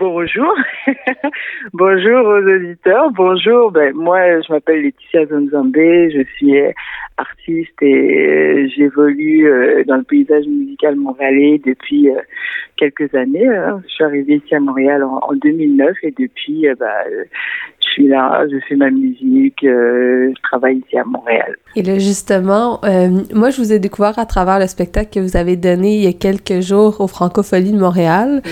Bonjour. 0.00 0.54
Bonjour 1.74 2.26
aux 2.26 2.42
auditeurs. 2.42 3.10
Bonjour. 3.10 3.70
Ben, 3.70 3.94
moi, 3.94 4.40
je 4.40 4.50
m'appelle 4.50 4.82
Laetitia 4.82 5.26
Zonzambe. 5.26 5.76
Je 5.76 6.24
suis 6.36 6.58
artiste 7.18 7.82
et 7.82 8.66
j'évolue 8.74 9.46
euh, 9.46 9.84
dans 9.84 9.96
le 9.96 10.02
paysage 10.04 10.46
musical 10.46 10.96
montréalais 10.96 11.60
depuis 11.64 12.08
euh, 12.08 12.20
quelques 12.76 13.14
années. 13.14 13.46
Hein. 13.46 13.82
Je 13.86 13.92
suis 13.92 14.04
arrivée 14.04 14.36
ici 14.36 14.54
à 14.54 14.60
Montréal 14.60 15.04
en, 15.04 15.34
2009 15.34 15.96
et 16.02 16.14
depuis, 16.18 16.66
euh, 16.66 16.74
bah, 16.80 17.04
je 17.84 17.88
suis 17.88 18.08
là, 18.08 18.46
je 18.50 18.56
fais 18.68 18.76
ma 18.76 18.90
musique, 18.90 19.62
euh, 19.64 20.32
je 20.34 20.42
travaille 20.42 20.78
ici 20.78 20.96
à 20.96 21.04
Montréal. 21.04 21.56
Et 21.76 21.82
là, 21.82 21.98
justement, 21.98 22.80
euh, 22.84 23.08
moi, 23.32 23.50
je 23.50 23.60
vous 23.60 23.72
ai 23.72 23.78
découvert 23.78 24.18
à 24.18 24.26
travers 24.26 24.58
le 24.58 24.66
spectacle 24.66 25.10
que 25.12 25.20
vous 25.20 25.36
avez 25.36 25.56
donné 25.56 25.96
il 25.96 26.02
y 26.02 26.06
a 26.06 26.12
quelques 26.12 26.60
jours 26.60 27.00
au 27.00 27.06
Francophonie 27.06 27.72
de 27.72 27.78
Montréal. 27.78 28.42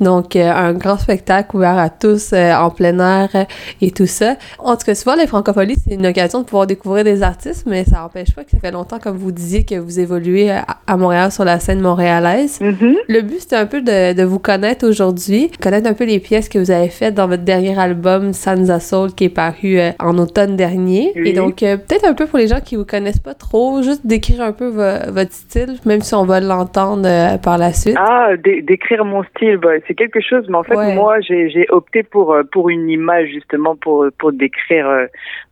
Donc, 0.00 0.36
euh, 0.36 0.50
un 0.50 0.72
grand 0.72 0.98
spectacle 0.98 1.56
ouvert 1.56 1.78
à 1.78 1.88
tous 1.88 2.32
en 2.32 2.70
plein 2.70 2.98
air 2.98 3.46
et 3.80 3.90
tout 3.90 4.06
ça. 4.06 4.36
En 4.58 4.76
tout 4.76 4.86
cas, 4.86 4.94
souvent, 4.94 5.14
les 5.16 5.26
Francopholies, 5.26 5.76
c'est 5.86 5.94
une 5.94 6.06
occasion 6.06 6.40
de 6.40 6.44
pouvoir 6.44 6.66
découvrir 6.66 7.04
des 7.04 7.22
artistes, 7.22 7.64
mais 7.66 7.84
ça 7.84 7.98
n'empêche 7.98 8.34
pas 8.34 8.44
que 8.44 8.50
ça 8.50 8.58
fait 8.58 8.72
longtemps, 8.72 8.98
comme 8.98 9.16
vous 9.16 9.32
disiez, 9.32 9.64
que 9.64 9.76
vous 9.76 10.00
évoluez 10.00 10.50
à, 10.50 10.96
Montréal 10.96 11.32
sur 11.32 11.44
la 11.44 11.60
scène 11.60 11.80
montréalaise. 11.80 12.58
Mm-hmm. 12.60 12.94
Le 13.08 13.22
but, 13.22 13.40
c'était 13.40 13.56
un 13.56 13.66
peu 13.66 13.82
de, 13.82 14.12
de 14.12 14.22
vous 14.22 14.38
connaître 14.38 14.86
aujourd'hui, 14.86 15.50
connaître 15.60 15.88
un 15.88 15.94
peu 15.94 16.04
les 16.04 16.20
pièces 16.20 16.48
que 16.48 16.58
vous 16.58 16.70
avez 16.70 16.88
faites 16.88 17.14
dans 17.14 17.28
votre 17.28 17.42
dernier 17.42 17.78
album, 17.78 18.32
Sansa 18.32 18.80
Soul 18.80 19.12
qui 19.14 19.24
est 19.24 19.28
paru 19.28 19.78
euh, 19.78 19.90
en 19.98 20.18
automne 20.18 20.56
dernier. 20.56 21.12
Et 21.16 21.32
donc, 21.32 21.62
euh, 21.62 21.76
peut-être 21.76 22.06
un 22.06 22.14
peu 22.14 22.26
pour 22.26 22.38
les 22.38 22.48
gens 22.48 22.60
qui 22.64 22.76
vous 22.76 22.84
connaissent 22.84 23.20
pas 23.20 23.34
trop, 23.34 23.82
juste 23.82 24.06
décrire 24.06 24.40
un 24.40 24.52
peu 24.52 24.68
votre 24.68 25.32
style, 25.32 25.76
même 25.86 26.00
si 26.00 26.14
on 26.14 26.24
va 26.24 26.40
l'entendre 26.40 27.06
euh, 27.06 27.38
par 27.38 27.58
la 27.58 27.72
suite. 27.72 27.96
Ah, 27.98 28.30
décrire 28.36 29.04
mon 29.04 29.22
style, 29.24 29.58
bah, 29.58 29.74
c'est 29.86 29.94
quelque 29.94 30.20
chose, 30.20 30.46
mais 30.48 30.56
en 30.56 30.62
fait, 30.62 30.94
moi, 30.94 31.20
j'ai 31.20 31.66
opté 31.68 32.02
pour, 32.02 32.36
pour 32.50 32.70
une 32.70 32.88
image, 32.88 33.28
justement, 33.28 33.76
pour, 33.76 34.06
pour 34.18 34.32
décrire 34.32 34.86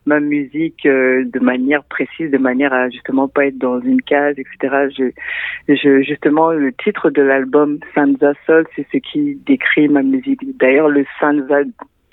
ma 0.05 0.19
musique 0.19 0.83
de 0.85 1.39
manière 1.39 1.83
précise, 1.83 2.29
de 2.31 2.37
manière 2.37 2.73
à 2.73 2.89
justement 2.89 3.27
pas 3.27 3.45
être 3.45 3.57
dans 3.57 3.79
une 3.79 4.01
case, 4.01 4.35
etc. 4.37 4.87
Je, 4.97 5.73
je, 5.73 6.01
justement, 6.01 6.51
le 6.51 6.73
titre 6.73 7.09
de 7.09 7.21
l'album 7.21 7.79
Sansa 7.95 8.33
Sol, 8.45 8.65
c'est 8.75 8.85
ce 8.91 8.97
qui 8.97 9.39
décrit 9.45 9.87
ma 9.87 10.01
musique. 10.01 10.41
D'ailleurs, 10.59 10.89
le 10.89 11.05
Sansa 11.19 11.61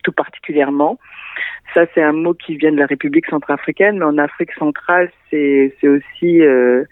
tout 0.03 0.13
particulièrement, 0.13 0.99
ça, 1.75 1.87
c'est 1.95 2.03
un 2.03 2.13
mot 2.13 2.35
qui 2.35 2.57
vient 2.57 2.73
de 2.73 2.79
la 2.79 2.87
République 2.87 3.27
centrafricaine, 3.27 3.99
mais 3.99 4.05
en 4.05 4.19
Afrique 4.19 4.53
centrale, 4.53 5.11
c'est 5.31 5.73
aussi 5.85 6.43
euh, 6.43 6.85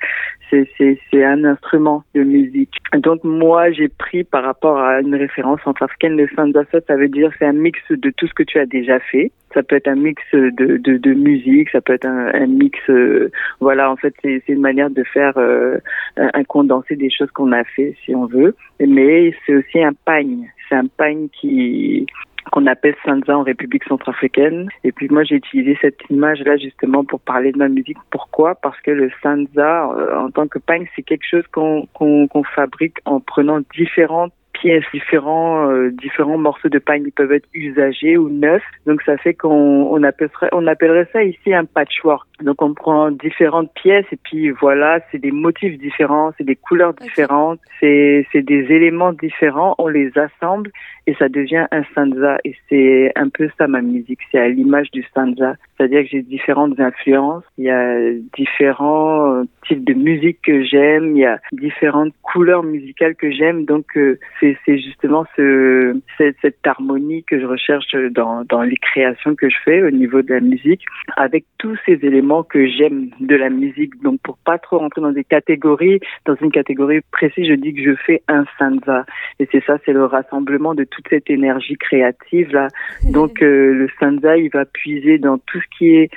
c'est 0.50 1.24
un 1.24 1.44
instrument 1.44 2.04
de 2.14 2.22
musique. 2.22 2.74
Donc 2.94 3.22
moi, 3.24 3.70
j'ai 3.70 3.88
pris 3.88 4.24
par 4.24 4.44
rapport 4.44 4.78
à 4.78 5.00
une 5.00 5.14
référence 5.14 5.60
centrafricaine, 5.62 6.16
le 6.16 6.28
sanzasa, 6.34 6.80
ça 6.86 6.96
veut 6.96 7.08
dire 7.08 7.30
c'est 7.38 7.46
un 7.46 7.52
mix 7.52 7.78
de 7.90 8.10
tout 8.16 8.26
ce 8.26 8.34
que 8.34 8.42
tu 8.42 8.58
as 8.58 8.66
déjà 8.66 8.98
fait. 8.98 9.30
Ça 9.54 9.62
peut 9.62 9.76
être 9.76 9.88
un 9.88 9.96
mix 9.96 10.22
de, 10.32 10.50
de, 10.50 10.96
de 10.96 11.14
musique, 11.14 11.70
ça 11.70 11.80
peut 11.80 11.94
être 11.94 12.06
un, 12.06 12.32
un 12.34 12.46
mix, 12.46 12.78
euh, 12.88 13.30
voilà, 13.60 13.90
en 13.90 13.96
fait, 13.96 14.14
c'est 14.22 14.42
une 14.48 14.60
manière 14.60 14.90
de 14.90 15.02
faire 15.04 15.32
euh, 15.36 15.78
un 16.16 16.44
condensé 16.44 16.96
des 16.96 17.10
choses 17.10 17.30
qu'on 17.30 17.52
a 17.52 17.64
fait, 17.64 17.96
si 18.04 18.14
on 18.14 18.26
veut. 18.26 18.54
Mais 18.80 19.34
c'est 19.46 19.54
aussi 19.54 19.82
un 19.82 19.92
pagne. 20.04 20.50
C'est 20.68 20.76
un 20.76 20.86
pagne 20.86 21.28
qui 21.28 22.06
qu'on 22.50 22.66
appelle 22.66 22.94
Sansa 23.04 23.36
en 23.36 23.42
République 23.42 23.84
centrafricaine. 23.84 24.68
Et 24.84 24.92
puis 24.92 25.08
moi, 25.08 25.24
j'ai 25.24 25.36
utilisé 25.36 25.78
cette 25.80 25.98
image-là 26.10 26.56
justement 26.56 27.04
pour 27.04 27.20
parler 27.20 27.52
de 27.52 27.58
ma 27.58 27.68
musique. 27.68 27.98
Pourquoi? 28.10 28.54
Parce 28.54 28.80
que 28.80 28.90
le 28.90 29.10
Sansa, 29.22 29.90
euh, 29.92 30.16
en 30.16 30.30
tant 30.30 30.46
que 30.46 30.58
pagne, 30.58 30.86
c'est 30.94 31.02
quelque 31.02 31.26
chose 31.28 31.44
qu'on 31.52 32.44
fabrique 32.54 32.98
en 33.04 33.20
prenant 33.20 33.60
différentes 33.76 34.32
pièces, 34.60 34.84
différents 34.92 35.70
euh, 35.70 35.90
différents 35.90 36.38
morceaux 36.38 36.68
de 36.68 36.78
pagne 36.78 37.04
qui 37.04 37.10
peuvent 37.10 37.32
être 37.32 37.48
usagés 37.54 38.16
ou 38.16 38.28
neufs. 38.28 38.62
Donc 38.86 39.02
ça 39.02 39.16
fait 39.16 39.34
qu'on 39.34 39.88
on 39.90 40.02
appellerait 40.02 40.48
on 40.52 40.66
appellerait 40.66 41.08
ça 41.12 41.22
ici 41.22 41.52
un 41.54 41.64
patchwork. 41.64 42.26
Donc 42.42 42.62
on 42.62 42.74
prend 42.74 43.10
différentes 43.10 43.72
pièces 43.74 44.06
et 44.12 44.18
puis 44.22 44.50
voilà, 44.50 45.00
c'est 45.10 45.18
des 45.18 45.32
motifs 45.32 45.78
différents, 45.78 46.32
c'est 46.38 46.44
des 46.44 46.56
couleurs 46.56 46.94
différentes, 46.94 47.60
c'est 47.80 48.26
c'est 48.32 48.42
des 48.42 48.66
éléments 48.70 49.12
différents, 49.12 49.74
on 49.78 49.88
les 49.88 50.10
assemble 50.16 50.70
et 51.06 51.14
ça 51.14 51.28
devient 51.28 51.66
un 51.70 51.82
stanza 51.84 52.38
et 52.44 52.54
c'est 52.68 53.12
un 53.16 53.28
peu 53.28 53.48
ça 53.58 53.66
ma 53.66 53.80
musique, 53.80 54.20
c'est 54.30 54.38
à 54.38 54.48
l'image 54.48 54.90
du 54.90 55.02
stanza. 55.04 55.54
C'est-à-dire 55.78 56.02
que 56.02 56.08
j'ai 56.08 56.22
différentes 56.22 56.78
influences, 56.80 57.44
il 57.56 57.64
y 57.64 57.70
a 57.70 58.12
différents 58.36 59.44
types 59.66 59.84
de 59.84 59.94
musique 59.94 60.38
que 60.42 60.64
j'aime, 60.64 61.16
il 61.16 61.20
y 61.20 61.26
a 61.26 61.38
différentes 61.52 62.12
couleurs 62.22 62.62
musicales 62.62 63.14
que 63.14 63.30
j'aime 63.30 63.64
donc 63.64 63.86
euh, 63.96 64.18
c'est 64.40 64.56
c'est 64.64 64.78
justement 64.78 65.24
ce, 65.36 65.96
cette, 66.16 66.36
cette, 66.42 66.66
harmonie 66.66 67.24
que 67.24 67.40
je 67.40 67.46
recherche 67.46 67.94
dans, 68.10 68.44
dans 68.44 68.62
les 68.62 68.76
créations 68.76 69.34
que 69.34 69.48
je 69.48 69.56
fais 69.64 69.82
au 69.82 69.90
niveau 69.90 70.22
de 70.22 70.34
la 70.34 70.40
musique, 70.40 70.82
avec 71.16 71.44
tous 71.58 71.76
ces 71.86 71.98
éléments 72.02 72.42
que 72.42 72.66
j'aime 72.66 73.10
de 73.20 73.36
la 73.36 73.50
musique. 73.50 74.00
Donc, 74.02 74.20
pour 74.22 74.36
pas 74.38 74.58
trop 74.58 74.78
rentrer 74.78 75.00
dans 75.00 75.12
des 75.12 75.24
catégories, 75.24 76.00
dans 76.26 76.34
une 76.36 76.50
catégorie 76.50 77.00
précise, 77.10 77.46
je 77.46 77.54
dis 77.54 77.74
que 77.74 77.82
je 77.82 77.94
fais 77.94 78.22
un 78.28 78.44
sansa. 78.58 79.06
Et 79.38 79.48
c'est 79.50 79.64
ça, 79.64 79.78
c'est 79.84 79.92
le 79.92 80.04
rassemblement 80.04 80.74
de 80.74 80.84
toute 80.84 81.08
cette 81.08 81.30
énergie 81.30 81.76
créative 81.76 82.52
là. 82.52 82.68
Donc, 83.12 83.42
euh, 83.42 83.72
le 83.72 83.88
sansa, 83.98 84.36
il 84.36 84.50
va 84.50 84.64
puiser 84.64 85.18
dans 85.18 85.38
tout 85.38 85.60
ce 85.60 85.67
qui 85.76 85.96
est 85.96 86.10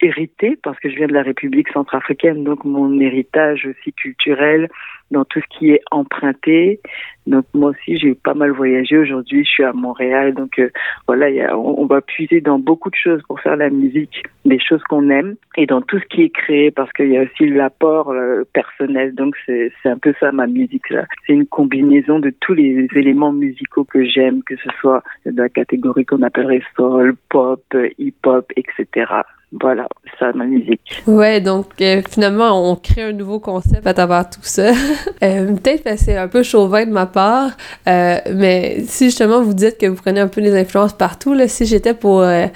hérité 0.00 0.58
parce 0.62 0.78
que 0.80 0.90
je 0.90 0.96
viens 0.96 1.06
de 1.06 1.12
la 1.12 1.22
République 1.22 1.68
centrafricaine, 1.70 2.44
donc 2.44 2.64
mon 2.64 3.00
héritage 3.00 3.66
aussi 3.66 3.92
culturel 3.92 4.68
dans 5.10 5.24
tout 5.24 5.40
ce 5.40 5.58
qui 5.58 5.70
est 5.70 5.82
emprunté. 5.90 6.80
Donc 7.26 7.44
moi 7.54 7.70
aussi 7.70 7.98
j'ai 7.98 8.14
pas 8.14 8.34
mal 8.34 8.50
voyagé 8.50 8.96
aujourd'hui, 8.98 9.44
je 9.44 9.50
suis 9.50 9.64
à 9.64 9.72
Montréal, 9.72 10.34
donc 10.34 10.58
euh, 10.58 10.70
voilà, 11.06 11.28
y 11.30 11.40
a, 11.40 11.56
on, 11.58 11.86
va 11.86 12.00
puiser 12.00 12.40
dans 12.40 12.58
beaucoup 12.58 12.90
de 12.90 12.96
choses 12.96 13.20
pour 13.26 13.40
faire 13.40 13.56
la 13.56 13.68
musique, 13.68 14.22
des 14.44 14.60
choses 14.60 14.82
qu'on 14.84 15.10
aime 15.10 15.34
et 15.56 15.66
dans 15.66 15.82
tout 15.82 15.98
ce 15.98 16.04
qui 16.06 16.22
est 16.22 16.30
créé 16.30 16.70
parce 16.70 16.92
qu'il 16.92 17.08
y 17.08 17.18
a 17.18 17.22
aussi 17.22 17.48
l'apport 17.48 18.10
euh, 18.10 18.44
personnel. 18.52 19.14
Donc 19.14 19.36
c'est 19.46 19.72
un 19.84 19.98
peu 19.98 20.14
ça 20.20 20.30
ma 20.32 20.46
musique 20.46 20.88
là. 20.90 21.04
C'est 21.26 21.32
une 21.32 21.46
combinaison 21.46 22.20
de 22.20 22.32
tous 22.40 22.54
les 22.54 22.86
éléments 22.94 23.32
musicaux 23.32 23.84
que 23.84 24.04
j'aime, 24.04 24.42
que 24.44 24.56
ce 24.56 24.68
soit 24.80 25.02
de 25.24 25.36
la 25.36 25.48
catégorie 25.48 26.04
qu'on 26.04 26.22
appellerait 26.22 26.62
soul, 26.76 27.16
pop, 27.28 27.62
hip-hop, 27.98 28.52
etc. 28.56 29.06
Voilà, 29.52 29.86
ça 30.18 30.32
ma 30.32 30.44
musique. 30.44 31.02
Ouais, 31.06 31.40
donc 31.40 31.66
euh, 31.80 32.02
finalement, 32.08 32.68
on 32.70 32.74
crée 32.74 33.02
un 33.02 33.12
nouveau 33.12 33.38
concept 33.38 33.86
à 33.86 33.94
travers 33.94 34.28
tout 34.28 34.42
ça. 34.42 34.70
euh, 35.22 35.54
Peut-être 35.54 35.84
que 35.84 35.96
c'est 35.96 36.16
un 36.16 36.26
peu 36.26 36.42
chauvin 36.42 36.84
de 36.84 36.90
ma 36.90 37.06
part, 37.06 37.50
euh, 37.86 38.16
mais 38.34 38.80
si 38.80 39.04
justement 39.06 39.42
vous 39.42 39.54
dites 39.54 39.78
que 39.78 39.86
vous 39.86 39.96
prenez 40.02 40.20
un 40.20 40.26
peu 40.26 40.40
des 40.40 40.58
influences 40.58 40.94
partout, 40.94 41.32
là, 41.32 41.46
si 41.46 41.64
j'étais 41.64 41.94
pour, 41.94 42.22
euh, 42.22 42.46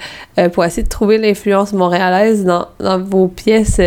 pour 0.53 0.65
essayer 0.65 0.83
de 0.83 0.89
trouver 0.89 1.17
l'influence 1.17 1.71
montréalaise 1.73 2.43
dans, 2.43 2.67
dans 2.79 3.01
vos 3.01 3.29
pièces, 3.29 3.81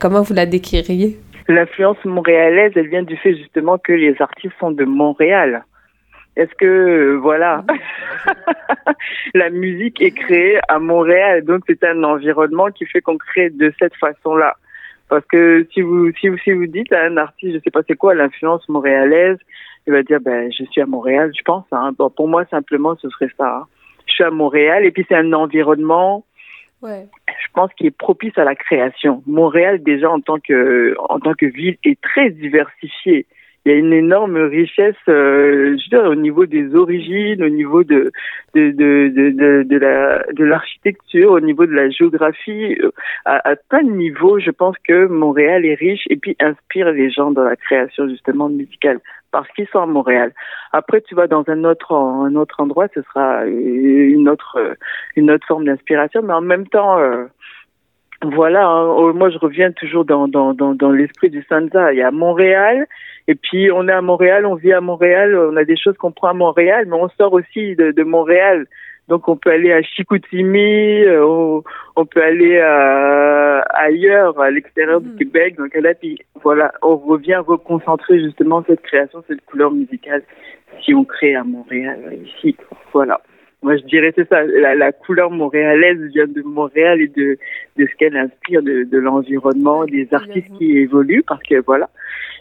comment 0.00 0.22
vous 0.22 0.34
la 0.34 0.46
décririez? 0.46 1.18
L'influence 1.46 2.02
montréalaise, 2.04 2.72
elle 2.74 2.88
vient 2.88 3.02
du 3.02 3.16
fait 3.16 3.36
justement 3.36 3.78
que 3.78 3.92
les 3.92 4.20
artistes 4.20 4.54
sont 4.58 4.72
de 4.72 4.84
Montréal. 4.84 5.64
Est-ce 6.36 6.54
que 6.56 6.64
euh, 6.64 7.14
voilà, 7.14 7.64
la 9.34 9.50
musique 9.50 10.02
est 10.02 10.10
créée 10.10 10.58
à 10.68 10.80
Montréal, 10.80 11.44
donc 11.44 11.62
c'est 11.68 11.84
un 11.84 12.02
environnement 12.02 12.70
qui 12.70 12.86
fait 12.86 13.00
qu'on 13.00 13.18
crée 13.18 13.50
de 13.50 13.72
cette 13.78 13.94
façon-là. 13.96 14.56
Parce 15.08 15.24
que 15.26 15.66
si 15.72 15.80
vous 15.80 16.10
si 16.12 16.28
vous 16.28 16.38
si 16.38 16.50
vous 16.50 16.66
dites 16.66 16.92
à 16.92 17.04
un 17.04 17.16
artiste, 17.18 17.54
je 17.54 17.60
sais 17.60 17.70
pas 17.70 17.82
c'est 17.86 17.96
quoi 17.96 18.14
l'influence 18.14 18.68
montréalaise, 18.68 19.38
il 19.86 19.92
va 19.92 20.02
dire 20.02 20.20
ben 20.20 20.50
je 20.50 20.64
suis 20.64 20.80
à 20.80 20.86
Montréal, 20.86 21.30
je 21.36 21.42
pense. 21.44 21.66
Hein. 21.70 21.92
Bon, 21.96 22.10
pour 22.10 22.26
moi 22.26 22.44
simplement 22.46 22.96
ce 22.96 23.08
serait 23.10 23.30
ça. 23.38 23.58
Hein. 23.58 23.66
Je 24.06 24.14
suis 24.14 24.24
à 24.24 24.30
Montréal 24.30 24.84
et 24.84 24.90
puis 24.90 25.04
c'est 25.08 25.14
un 25.14 25.32
environnement. 25.32 26.24
Ouais. 26.82 27.06
Je 27.28 27.46
pense 27.54 27.72
qui 27.74 27.86
est 27.86 27.96
propice 27.96 28.36
à 28.36 28.44
la 28.44 28.56
création. 28.56 29.22
Montréal 29.26 29.82
déjà 29.84 30.10
en 30.10 30.20
tant 30.20 30.40
que 30.40 30.96
en 30.98 31.20
tant 31.20 31.34
que 31.34 31.46
ville 31.46 31.76
est 31.84 32.00
très 32.00 32.30
diversifiée 32.30 33.26
il 33.64 33.72
y 33.72 33.74
a 33.74 33.78
une 33.78 33.92
énorme 33.92 34.36
richesse, 34.36 34.94
euh, 35.08 35.76
je 35.78 35.96
veux 35.96 36.02
dire, 36.02 36.10
au 36.10 36.14
niveau 36.14 36.44
des 36.44 36.74
origines, 36.74 37.42
au 37.42 37.48
niveau 37.48 37.82
de 37.82 38.12
de 38.54 38.70
de 38.70 39.08
de, 39.08 39.62
de, 39.62 39.78
la 39.78 40.22
de 40.32 40.44
l'architecture, 40.44 41.30
au 41.30 41.40
niveau 41.40 41.64
de 41.64 41.72
la 41.72 41.88
géographie, 41.88 42.76
euh, 42.82 42.90
à, 43.24 43.48
à 43.48 43.56
plein 43.56 43.82
de 43.82 43.90
niveaux. 43.90 44.38
Je 44.38 44.50
pense 44.50 44.76
que 44.86 45.06
Montréal 45.06 45.64
est 45.64 45.74
riche 45.74 46.04
et 46.10 46.16
puis 46.16 46.36
inspire 46.40 46.90
les 46.92 47.10
gens 47.10 47.30
dans 47.30 47.44
la 47.44 47.56
création 47.56 48.06
justement 48.08 48.48
musicale 48.48 49.00
parce 49.30 49.48
qu'ils 49.52 49.66
sont 49.68 49.80
à 49.80 49.86
Montréal. 49.86 50.32
Après, 50.72 51.00
tu 51.00 51.14
vas 51.14 51.26
dans 51.26 51.44
un 51.48 51.64
autre 51.64 51.92
un 51.94 52.34
autre 52.36 52.60
endroit, 52.60 52.88
ce 52.94 53.00
sera 53.02 53.46
une 53.46 54.28
autre 54.28 54.76
une 55.16 55.30
autre 55.30 55.46
forme 55.46 55.64
d'inspiration, 55.64 56.20
mais 56.22 56.34
en 56.34 56.42
même 56.42 56.66
temps. 56.66 56.98
Euh, 56.98 57.24
voilà, 58.32 58.66
hein, 58.66 58.94
oh, 58.96 59.12
moi 59.12 59.30
je 59.30 59.38
reviens 59.38 59.72
toujours 59.72 60.04
dans, 60.04 60.28
dans, 60.28 60.54
dans, 60.54 60.74
dans 60.74 60.90
l'esprit 60.90 61.30
du 61.30 61.44
Sansa. 61.48 61.92
Il 61.92 61.98
y 61.98 62.02
a 62.02 62.10
Montréal, 62.10 62.86
et 63.28 63.34
puis 63.34 63.70
on 63.72 63.88
est 63.88 63.92
à 63.92 64.02
Montréal, 64.02 64.46
on 64.46 64.54
vit 64.54 64.72
à 64.72 64.80
Montréal, 64.80 65.36
on 65.36 65.56
a 65.56 65.64
des 65.64 65.76
choses 65.76 65.96
qu'on 65.96 66.12
prend 66.12 66.28
à 66.28 66.34
Montréal, 66.34 66.86
mais 66.86 66.96
on 66.96 67.08
sort 67.10 67.32
aussi 67.32 67.74
de, 67.76 67.90
de 67.90 68.02
Montréal. 68.02 68.66
Donc 69.08 69.28
on 69.28 69.36
peut 69.36 69.50
aller 69.50 69.72
à 69.72 69.82
Chicoutimi, 69.82 71.02
euh, 71.04 71.60
on, 71.96 72.06
peut 72.06 72.22
aller 72.22 72.58
à, 72.58 73.60
ailleurs, 73.74 74.40
à 74.40 74.50
l'extérieur 74.50 75.00
du 75.00 75.10
mhm. 75.10 75.16
Québec. 75.16 75.56
Donc 75.56 75.74
là, 75.74 75.94
puis 75.94 76.18
voilà, 76.42 76.72
on 76.82 76.96
revient 76.96 77.40
reconcentrer 77.46 78.20
justement 78.20 78.64
cette 78.66 78.82
création, 78.82 79.22
cette 79.28 79.44
couleur 79.44 79.72
musicale, 79.72 80.22
si 80.82 80.94
on 80.94 81.04
crée 81.04 81.34
à 81.34 81.44
Montréal 81.44 81.98
ici. 82.24 82.56
Voilà. 82.92 83.20
Moi, 83.64 83.78
je 83.78 83.84
dirais 83.84 84.12
c'est 84.14 84.28
ça. 84.28 84.44
La, 84.44 84.92
couleur 84.92 85.30
montréalaise 85.30 85.98
vient 86.12 86.26
de 86.26 86.42
Montréal 86.42 87.00
et 87.00 87.08
de 87.08 87.38
de 87.78 87.86
ce 87.86 87.96
qu'elle 87.96 88.14
inspire, 88.14 88.62
de, 88.62 88.84
de 88.84 88.98
l'environnement, 88.98 89.86
des 89.86 90.06
artistes 90.12 90.52
qui 90.58 90.76
évoluent, 90.76 91.24
parce 91.26 91.42
que 91.42 91.62
voilà, 91.62 91.88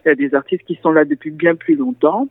il 0.04 0.10
y 0.10 0.12
a 0.12 0.16
des 0.16 0.36
artistes 0.36 0.66
qui 0.66 0.78
sont 0.84 0.92
là 0.92 1.06
depuis 1.06 1.32
bien 1.32 1.56
plus 1.56 1.76
longtemps 1.78 2.28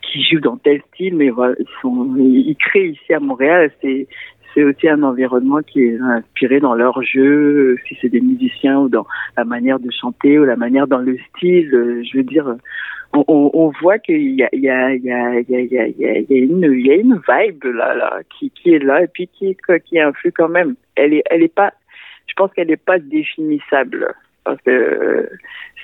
qui 0.00 0.22
jouent 0.22 0.40
dans 0.40 0.56
tel 0.56 0.80
style, 0.94 1.16
mais 1.16 1.30
voilà, 1.30 1.56
ils, 1.58 1.66
sont, 1.82 2.14
ils 2.16 2.56
créent 2.56 2.90
ici 2.90 3.12
à 3.12 3.18
Montréal. 3.18 3.72
C'est 3.82 4.06
c'est 4.54 4.62
aussi 4.62 4.88
un 4.88 5.02
environnement 5.02 5.60
qui 5.60 5.82
est 5.82 5.98
inspiré 6.00 6.60
dans 6.60 6.74
leur 6.74 7.02
jeu, 7.02 7.76
si 7.86 7.98
c'est 8.00 8.08
des 8.08 8.20
musiciens 8.20 8.78
ou 8.78 8.88
dans 8.88 9.06
la 9.36 9.44
manière 9.44 9.80
de 9.80 9.90
chanter 9.90 10.38
ou 10.38 10.44
la 10.44 10.56
manière 10.56 10.86
dans 10.86 10.98
le 10.98 11.18
style. 11.30 11.68
Je 11.70 12.16
veux 12.16 12.22
dire, 12.22 12.56
on, 13.12 13.50
on 13.54 13.72
voit 13.80 13.98
qu'il 13.98 14.34
y, 14.34 14.42
a, 14.42 14.48
il 14.52 14.60
y, 14.60 14.70
a, 14.70 14.94
il 14.94 15.04
y, 15.04 15.12
a, 15.12 15.40
il 15.40 15.72
y 15.72 15.78
a 15.78 16.36
une 16.36 16.62
il 16.72 16.86
y 16.86 16.90
a 16.90 16.94
une 16.94 17.20
vibe 17.28 17.64
là 17.64 17.94
là 17.94 18.20
qui 18.28 18.50
qui 18.50 18.74
est 18.74 18.78
là 18.78 19.02
et 19.02 19.06
puis 19.06 19.28
qui 19.28 19.56
qui 19.84 20.00
influe 20.00 20.32
quand 20.32 20.48
même. 20.48 20.76
Elle 20.94 21.14
est 21.14 21.24
elle 21.30 21.42
est 21.42 21.54
pas 21.54 21.72
je 22.26 22.34
pense 22.34 22.52
qu'elle 22.52 22.68
n'est 22.68 22.76
pas 22.76 22.98
définissable 22.98 24.14
parce 24.48 24.62
que 24.62 25.28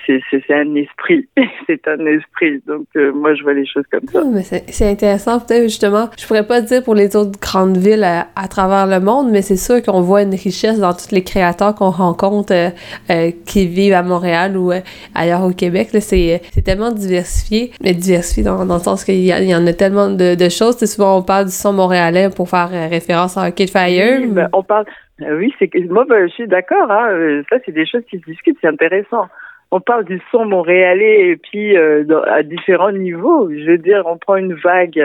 c'est 0.07 0.53
un 0.53 0.75
esprit, 0.75 1.27
c'est 1.67 1.87
un 1.87 2.05
esprit. 2.05 2.61
Donc 2.67 2.85
euh, 2.95 3.11
moi 3.11 3.33
je 3.35 3.43
vois 3.43 3.53
les 3.53 3.65
choses 3.65 3.83
comme 3.91 4.07
ça. 4.11 4.21
c'est 4.67 4.89
intéressant 4.89 5.39
peut-être 5.39 5.63
justement. 5.63 6.09
Je 6.17 6.25
pourrais 6.25 6.45
pas 6.45 6.61
dire 6.61 6.83
pour 6.83 6.95
les 6.95 7.15
autres 7.15 7.39
grandes 7.39 7.77
villes 7.77 8.03
à, 8.03 8.47
travers 8.47 8.87
le 8.87 9.03
monde, 9.03 9.29
mais 9.31 9.41
c'est 9.41 9.57
sûr 9.57 9.81
qu'on 9.81 10.01
voit 10.01 10.21
une 10.23 10.33
richesse 10.33 10.79
dans 10.79 10.93
tous 10.93 11.11
les 11.11 11.23
créateurs 11.23 11.75
qu'on 11.75 11.89
rencontre 11.89 12.53
euh, 12.53 12.69
euh, 13.09 13.31
qui 13.45 13.67
vivent 13.67 13.93
à 13.93 14.03
Montréal 14.03 14.57
ou 14.57 14.71
ailleurs 15.13 15.43
au 15.43 15.51
Québec. 15.51 15.89
C'est 15.91 16.41
tellement 16.63 16.91
diversifié, 16.91 17.71
mais 17.81 17.93
diversifié 17.93 18.43
dans, 18.43 18.65
dans 18.65 18.75
le 18.75 18.81
sens 18.81 19.03
qu'il 19.03 19.15
y, 19.15 19.29
y, 19.29 19.55
en 19.55 19.67
a 19.67 19.73
tellement 19.73 20.09
de, 20.09 20.35
de 20.35 20.49
choses. 20.49 20.77
souvent 20.85 21.17
on 21.17 21.23
parle 21.23 21.45
du 21.45 21.51
son 21.51 21.73
montréalais 21.73 22.29
pour 22.29 22.49
faire 22.49 22.69
référence 22.69 23.37
à 23.37 23.43
Arcade 23.43 23.69
Fire. 23.69 24.19
Oui, 24.21 24.27
ben, 24.27 24.49
on 24.53 24.63
parle 24.63 24.85
euh, 24.85 25.04
oui, 25.19 25.53
c'est 25.59 25.73
moi, 25.89 26.05
ben, 26.07 26.27
je 26.27 26.33
suis 26.33 26.47
d'accord. 26.47 26.91
Hein, 26.91 27.09
euh, 27.11 27.43
ça, 27.49 27.57
c'est 27.65 27.71
des 27.71 27.85
choses 27.85 28.03
qui 28.09 28.19
se 28.19 28.25
discutent, 28.25 28.57
c'est 28.61 28.67
intéressant. 28.67 29.27
On 29.71 29.79
parle 29.81 30.05
du 30.05 30.21
son 30.31 30.45
montréalais 30.45 31.29
et 31.29 31.37
puis 31.37 31.75
euh, 31.75 32.05
à 32.27 32.43
différents 32.43 32.91
niveaux. 32.91 33.49
Je 33.49 33.71
veux 33.71 33.77
dire, 33.77 34.03
on 34.05 34.17
prend 34.17 34.37
une 34.37 34.53
vague, 34.53 35.01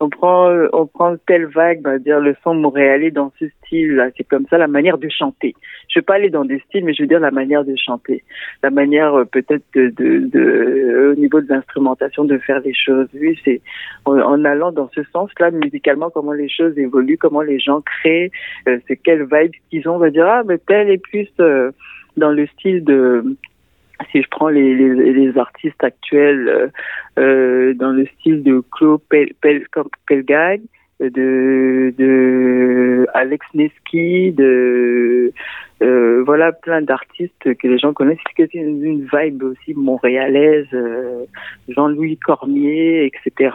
on 0.00 0.08
prend, 0.08 0.50
on 0.72 0.86
prend 0.86 1.16
telle 1.26 1.46
vague, 1.46 1.82
ben, 1.82 1.98
dire 1.98 2.20
le 2.20 2.34
son 2.42 2.54
montréalais 2.54 3.10
dans 3.10 3.32
ce 3.38 3.46
style. 3.48 4.10
C'est 4.16 4.24
comme 4.24 4.46
ça 4.48 4.58
la 4.58 4.68
manière 4.68 4.98
de 4.98 5.08
chanter. 5.08 5.54
Je 5.88 5.98
vais 5.98 6.04
pas 6.04 6.14
aller 6.14 6.30
dans 6.30 6.44
des 6.44 6.60
styles, 6.60 6.84
mais 6.84 6.94
je 6.94 7.02
veux 7.02 7.08
dire 7.08 7.20
la 7.20 7.30
manière 7.30 7.64
de 7.64 7.74
chanter, 7.76 8.24
la 8.62 8.70
manière 8.70 9.24
peut-être 9.30 9.64
de, 9.74 9.88
de, 9.88 11.12
au 11.12 11.14
niveau 11.14 11.40
de 11.40 11.48
l'instrumentation 11.48 12.24
de 12.24 12.38
faire 12.38 12.60
les 12.60 12.74
choses. 12.74 13.08
Oui, 13.14 13.38
c'est 13.44 13.60
en, 14.04 14.44
allant 14.44 14.72
dans 14.72 14.90
ce 14.94 15.02
sens-là 15.12 15.50
musicalement, 15.50 16.10
comment 16.10 16.32
les 16.32 16.48
choses 16.48 16.76
évoluent, 16.78 17.18
comment 17.18 17.42
les 17.42 17.58
gens 17.58 17.80
créent, 17.80 18.30
euh, 18.68 18.78
c'est 18.86 18.96
quelle 18.96 19.24
vibe 19.24 19.52
qu'ils 19.70 19.88
ont. 19.88 19.96
On 19.96 19.98
va 19.98 20.10
dire 20.10 20.26
ah 20.26 20.42
mais 20.44 20.58
tel 20.58 20.90
est 20.90 21.02
plus 21.02 21.28
euh, 21.40 21.70
dans 22.16 22.30
le 22.30 22.46
style 22.46 22.84
de 22.84 23.24
si 24.10 24.22
je 24.22 24.28
prends 24.30 24.48
les, 24.48 24.74
les, 24.74 25.12
les 25.12 25.38
artistes 25.38 25.82
actuels 25.82 26.48
euh, 26.48 26.68
euh 27.18 27.74
dans 27.74 27.92
le 27.92 28.06
style 28.06 28.42
de 28.42 28.62
Claude 28.72 29.00
Pel, 29.08 29.32
Pel, 29.40 29.66
Pelgag, 30.06 30.60
de, 31.00 31.92
de 31.98 33.06
Alex 33.12 33.44
Neski, 33.54 34.32
de 34.32 35.32
euh, 35.82 36.22
voilà 36.24 36.52
plein 36.52 36.80
d'artistes 36.80 37.54
que 37.54 37.68
les 37.68 37.78
gens 37.78 37.92
connaissent. 37.92 38.18
C'est 38.36 38.54
une, 38.54 39.06
vibe 39.12 39.42
aussi 39.42 39.74
montréalaise, 39.74 40.66
euh, 40.72 41.24
Jean-Louis 41.68 42.16
Cormier, 42.16 43.04
etc. 43.04 43.54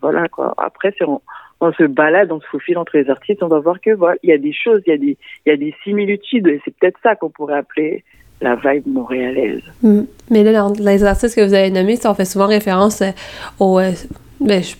Voilà 0.00 0.28
quoi. 0.28 0.54
Après, 0.58 0.94
on, 1.00 1.20
on 1.60 1.72
se 1.72 1.84
balade, 1.84 2.30
on 2.32 2.40
se 2.40 2.46
faufile 2.46 2.78
entre 2.78 2.96
les 2.96 3.10
artistes, 3.10 3.42
on 3.42 3.48
va 3.48 3.58
voir 3.58 3.80
que 3.80 3.90
voilà, 3.90 4.16
il 4.22 4.30
y 4.30 4.32
a 4.32 4.38
des 4.38 4.52
choses, 4.52 4.82
il 4.86 4.90
y 4.90 4.94
a 4.94 4.98
des, 4.98 5.16
il 5.44 5.50
y 5.50 5.52
a 5.52 5.56
des 5.56 5.74
similitudes. 5.82 6.46
Et 6.46 6.60
c'est 6.64 6.74
peut-être 6.76 6.98
ça 7.02 7.16
qu'on 7.16 7.30
pourrait 7.30 7.58
appeler 7.58 8.04
la 8.40 8.56
vibe 8.56 8.86
montréalaise. 8.86 9.62
Mm. 9.82 10.02
Mais 10.30 10.44
là, 10.44 10.68
les 10.78 11.04
artistes 11.04 11.36
que 11.36 11.40
vous 11.40 11.54
avez 11.54 11.70
nommés, 11.70 11.96
ça, 11.96 12.10
on 12.10 12.14
fait 12.14 12.24
souvent 12.24 12.46
référence 12.46 13.02
aux 13.58 13.80
ben, 14.40 14.62
je, 14.62 14.74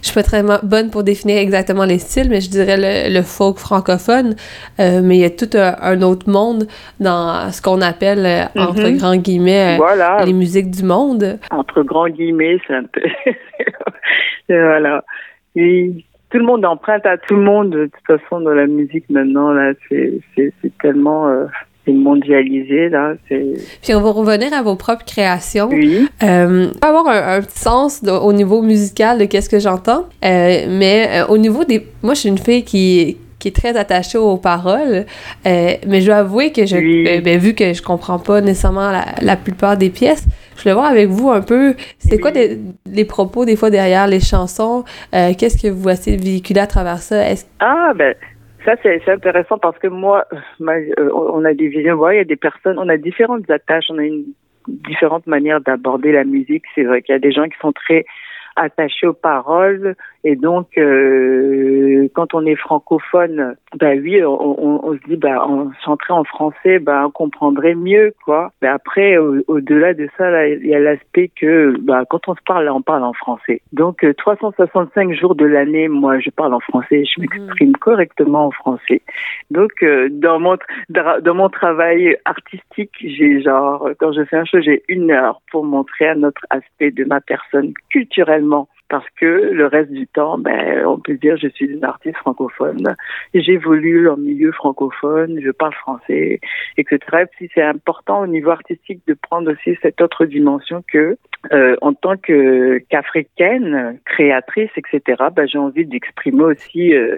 je 0.00 0.06
suis 0.06 0.14
pas 0.14 0.22
très 0.22 0.42
bonne 0.62 0.90
pour 0.90 1.04
définir 1.04 1.36
exactement 1.36 1.84
les 1.84 1.98
styles, 1.98 2.30
mais 2.30 2.40
je 2.40 2.48
dirais 2.48 3.10
le, 3.10 3.22
folk 3.22 3.58
francophone. 3.58 4.34
Euh, 4.80 5.00
mais 5.02 5.16
il 5.16 5.20
y 5.20 5.24
a 5.24 5.30
tout 5.30 5.50
un, 5.54 6.02
autre 6.02 6.30
monde 6.30 6.66
dans 6.98 7.50
ce 7.52 7.60
qu'on 7.60 7.82
appelle, 7.82 8.24
euh, 8.24 8.60
entre 8.60 8.88
mhm. 8.88 8.96
grands 8.96 9.16
guillemets, 9.16 9.78
euh, 9.78 10.24
les 10.24 10.32
musiques 10.32 10.70
du 10.70 10.82
monde. 10.82 11.38
Entre 11.50 11.82
grands 11.82 12.08
guillemets, 12.08 12.58
c'est 12.66 12.74
un 12.74 12.84
peu. 12.84 13.02
voilà. 14.48 15.04
tout 15.54 16.38
le 16.38 16.44
monde 16.44 16.64
emprunte 16.64 17.04
à 17.04 17.18
tout 17.18 17.36
le 17.36 17.42
monde, 17.42 17.70
de 17.70 17.86
toute 17.86 18.18
façon, 18.18 18.40
dans 18.40 18.54
la 18.54 18.66
musique 18.66 19.04
maintenant, 19.10 19.52
là, 19.52 19.74
c'est 19.90 20.22
tellement 20.80 21.28
c'est 21.84 21.92
mondialisé 21.92 22.88
là. 22.88 23.14
Puis 23.28 23.94
on 23.94 24.00
va 24.00 24.10
revenir 24.10 24.52
à 24.52 24.62
vos 24.62 24.76
propres 24.76 25.04
créations. 25.04 25.68
Oui. 25.70 26.06
Euh, 26.22 26.68
avoir 26.80 27.08
un, 27.08 27.40
petit 27.40 27.58
sens 27.58 28.02
au 28.04 28.32
niveau 28.32 28.62
musical 28.62 29.18
de 29.18 29.24
qu'est-ce 29.24 29.48
que 29.48 29.58
j'entends, 29.58 30.06
euh, 30.24 30.66
mais 30.68 31.08
euh, 31.10 31.26
au 31.26 31.38
niveau 31.38 31.64
des, 31.64 31.86
moi 32.02 32.14
je 32.14 32.20
suis 32.20 32.28
une 32.28 32.38
fille 32.38 32.64
qui 32.64 33.16
qui 33.38 33.48
est 33.48 33.56
très 33.56 33.76
attachée 33.76 34.18
aux 34.18 34.36
paroles, 34.36 35.04
mais 35.44 36.00
je 36.00 36.06
dois 36.06 36.18
avouer 36.18 36.52
que 36.52 36.64
je, 36.64 37.20
ben, 37.20 37.40
vu 37.40 37.54
que 37.54 37.72
je 37.72 37.82
comprends 37.82 38.20
pas 38.20 38.40
nécessairement 38.40 38.92
la, 38.92 39.04
la, 39.20 39.34
plupart 39.34 39.76
des 39.76 39.90
pièces, 39.90 40.24
je 40.54 40.62
voulais 40.62 40.74
voir 40.74 40.84
avec 40.84 41.08
vous 41.08 41.28
un 41.28 41.40
peu, 41.40 41.74
c'est 41.98 42.18
quoi 42.18 42.30
les 42.30 43.04
propos 43.04 43.44
des 43.44 43.56
fois 43.56 43.70
derrière 43.70 44.06
les 44.06 44.20
chansons, 44.20 44.84
qu'est-ce 45.10 45.60
que 45.60 45.66
vous 45.66 45.88
essayez 45.88 46.16
de 46.16 46.22
véhiculer 46.22 46.60
à 46.60 46.68
travers 46.68 46.98
ça? 46.98 47.20
Ah 47.58 47.90
ben 47.96 48.14
ça, 48.64 48.74
c'est 48.82 49.08
intéressant 49.08 49.58
parce 49.58 49.78
que 49.78 49.88
moi, 49.88 50.24
euh, 50.60 51.10
on 51.14 51.44
a 51.44 51.54
des 51.54 51.68
visions, 51.68 52.10
il 52.10 52.16
y 52.16 52.20
a 52.20 52.24
des 52.24 52.36
personnes, 52.36 52.78
on 52.78 52.88
a 52.88 52.96
différentes 52.96 53.50
attaches, 53.50 53.86
on 53.90 53.98
a 53.98 54.04
une 54.04 54.24
différente 54.68 55.26
manière 55.26 55.60
d'aborder 55.60 56.12
la 56.12 56.24
musique. 56.24 56.64
C'est 56.74 56.84
vrai 56.84 57.02
qu'il 57.02 57.12
y 57.12 57.16
a 57.16 57.20
des 57.20 57.32
gens 57.32 57.48
qui 57.48 57.58
sont 57.60 57.72
très 57.72 58.04
attachés 58.56 59.06
aux 59.06 59.14
paroles, 59.14 59.96
et 60.24 60.36
donc, 60.36 60.68
euh, 60.78 62.08
quand 62.14 62.32
on 62.34 62.46
est 62.46 62.54
francophone, 62.54 63.56
bah 63.76 63.92
oui, 63.94 64.22
on, 64.24 64.86
on, 64.86 64.92
se 64.92 65.08
dit, 65.08 65.16
bah, 65.16 65.44
en 65.44 65.72
chanterait 65.84 66.14
en 66.14 66.22
français, 66.22 66.78
bah, 66.78 67.04
on 67.06 67.10
comprendrait 67.10 67.74
mieux, 67.74 68.14
quoi. 68.24 68.52
Mais 68.62 68.68
après, 68.68 69.18
au-delà 69.18 69.94
de 69.94 70.08
ça, 70.16 70.46
il 70.46 70.66
y 70.66 70.74
a 70.74 70.78
l'aspect 70.78 71.30
que, 71.34 71.76
bah, 71.80 72.04
quand 72.08 72.28
on 72.28 72.36
se 72.36 72.42
parle, 72.46 72.68
on 72.68 72.82
parle 72.82 73.02
en 73.02 73.12
français. 73.14 73.62
Donc, 73.72 74.06
365 74.16 75.10
euh, 75.10 75.14
jours 75.14 75.34
de 75.34 75.44
l'année, 75.44 75.88
moi, 75.88 76.20
je 76.20 76.30
parle 76.30 76.54
en 76.54 76.60
français, 76.60 77.04
je 77.04 77.20
mhm. 77.20 77.26
m'exprime 77.28 77.72
correctement 77.72 78.46
en 78.46 78.50
français. 78.52 79.02
Donc, 79.50 79.72
euh, 79.82 80.08
dans 80.10 80.38
mon 80.38 80.56
dans 80.88 81.34
mon 81.34 81.48
travail 81.48 82.16
artistique, 82.24 82.92
j'ai 83.00 83.42
genre, 83.42 83.88
quand 83.98 84.12
je 84.12 84.24
fais 84.24 84.36
un 84.36 84.44
show, 84.44 84.60
j'ai 84.60 84.82
une 84.88 85.10
heure 85.10 85.40
pour 85.50 85.64
montrer 85.64 86.10
un 86.10 86.22
autre 86.22 86.44
aspect 86.50 86.90
de 86.90 87.04
ma 87.04 87.20
personne 87.20 87.72
culturellement 87.90 88.68
parce 88.88 89.06
que 89.18 89.26
le 89.26 89.66
reste 89.66 89.90
du 89.90 90.06
temps, 90.06 90.38
ben, 90.38 90.84
on 90.86 90.98
peut 90.98 91.14
dire 91.14 91.36
je 91.36 91.48
suis 91.48 91.66
une 91.66 91.84
artiste 91.84 92.16
francophone, 92.18 92.94
j'évolue 93.34 94.08
en 94.08 94.16
milieu 94.16 94.52
francophone, 94.52 95.40
je 95.42 95.50
parle 95.50 95.72
français, 95.74 96.40
etc. 96.76 96.98
Et 97.22 97.26
puis 97.26 97.50
c'est 97.54 97.62
important 97.62 98.20
au 98.20 98.26
niveau 98.26 98.50
artistique 98.50 99.00
de 99.06 99.14
prendre 99.14 99.52
aussi 99.52 99.78
cette 99.82 100.00
autre 100.00 100.26
dimension 100.26 100.84
que 100.92 101.16
euh, 101.52 101.76
en 101.80 101.92
tant 101.92 102.16
que 102.16 102.78
qu'africaine, 102.88 103.98
créatrice, 104.04 104.70
etc. 104.76 105.24
Ben, 105.34 105.46
j'ai 105.48 105.58
envie 105.58 105.86
d'exprimer 105.86 106.44
aussi 106.44 106.94
euh, 106.94 107.16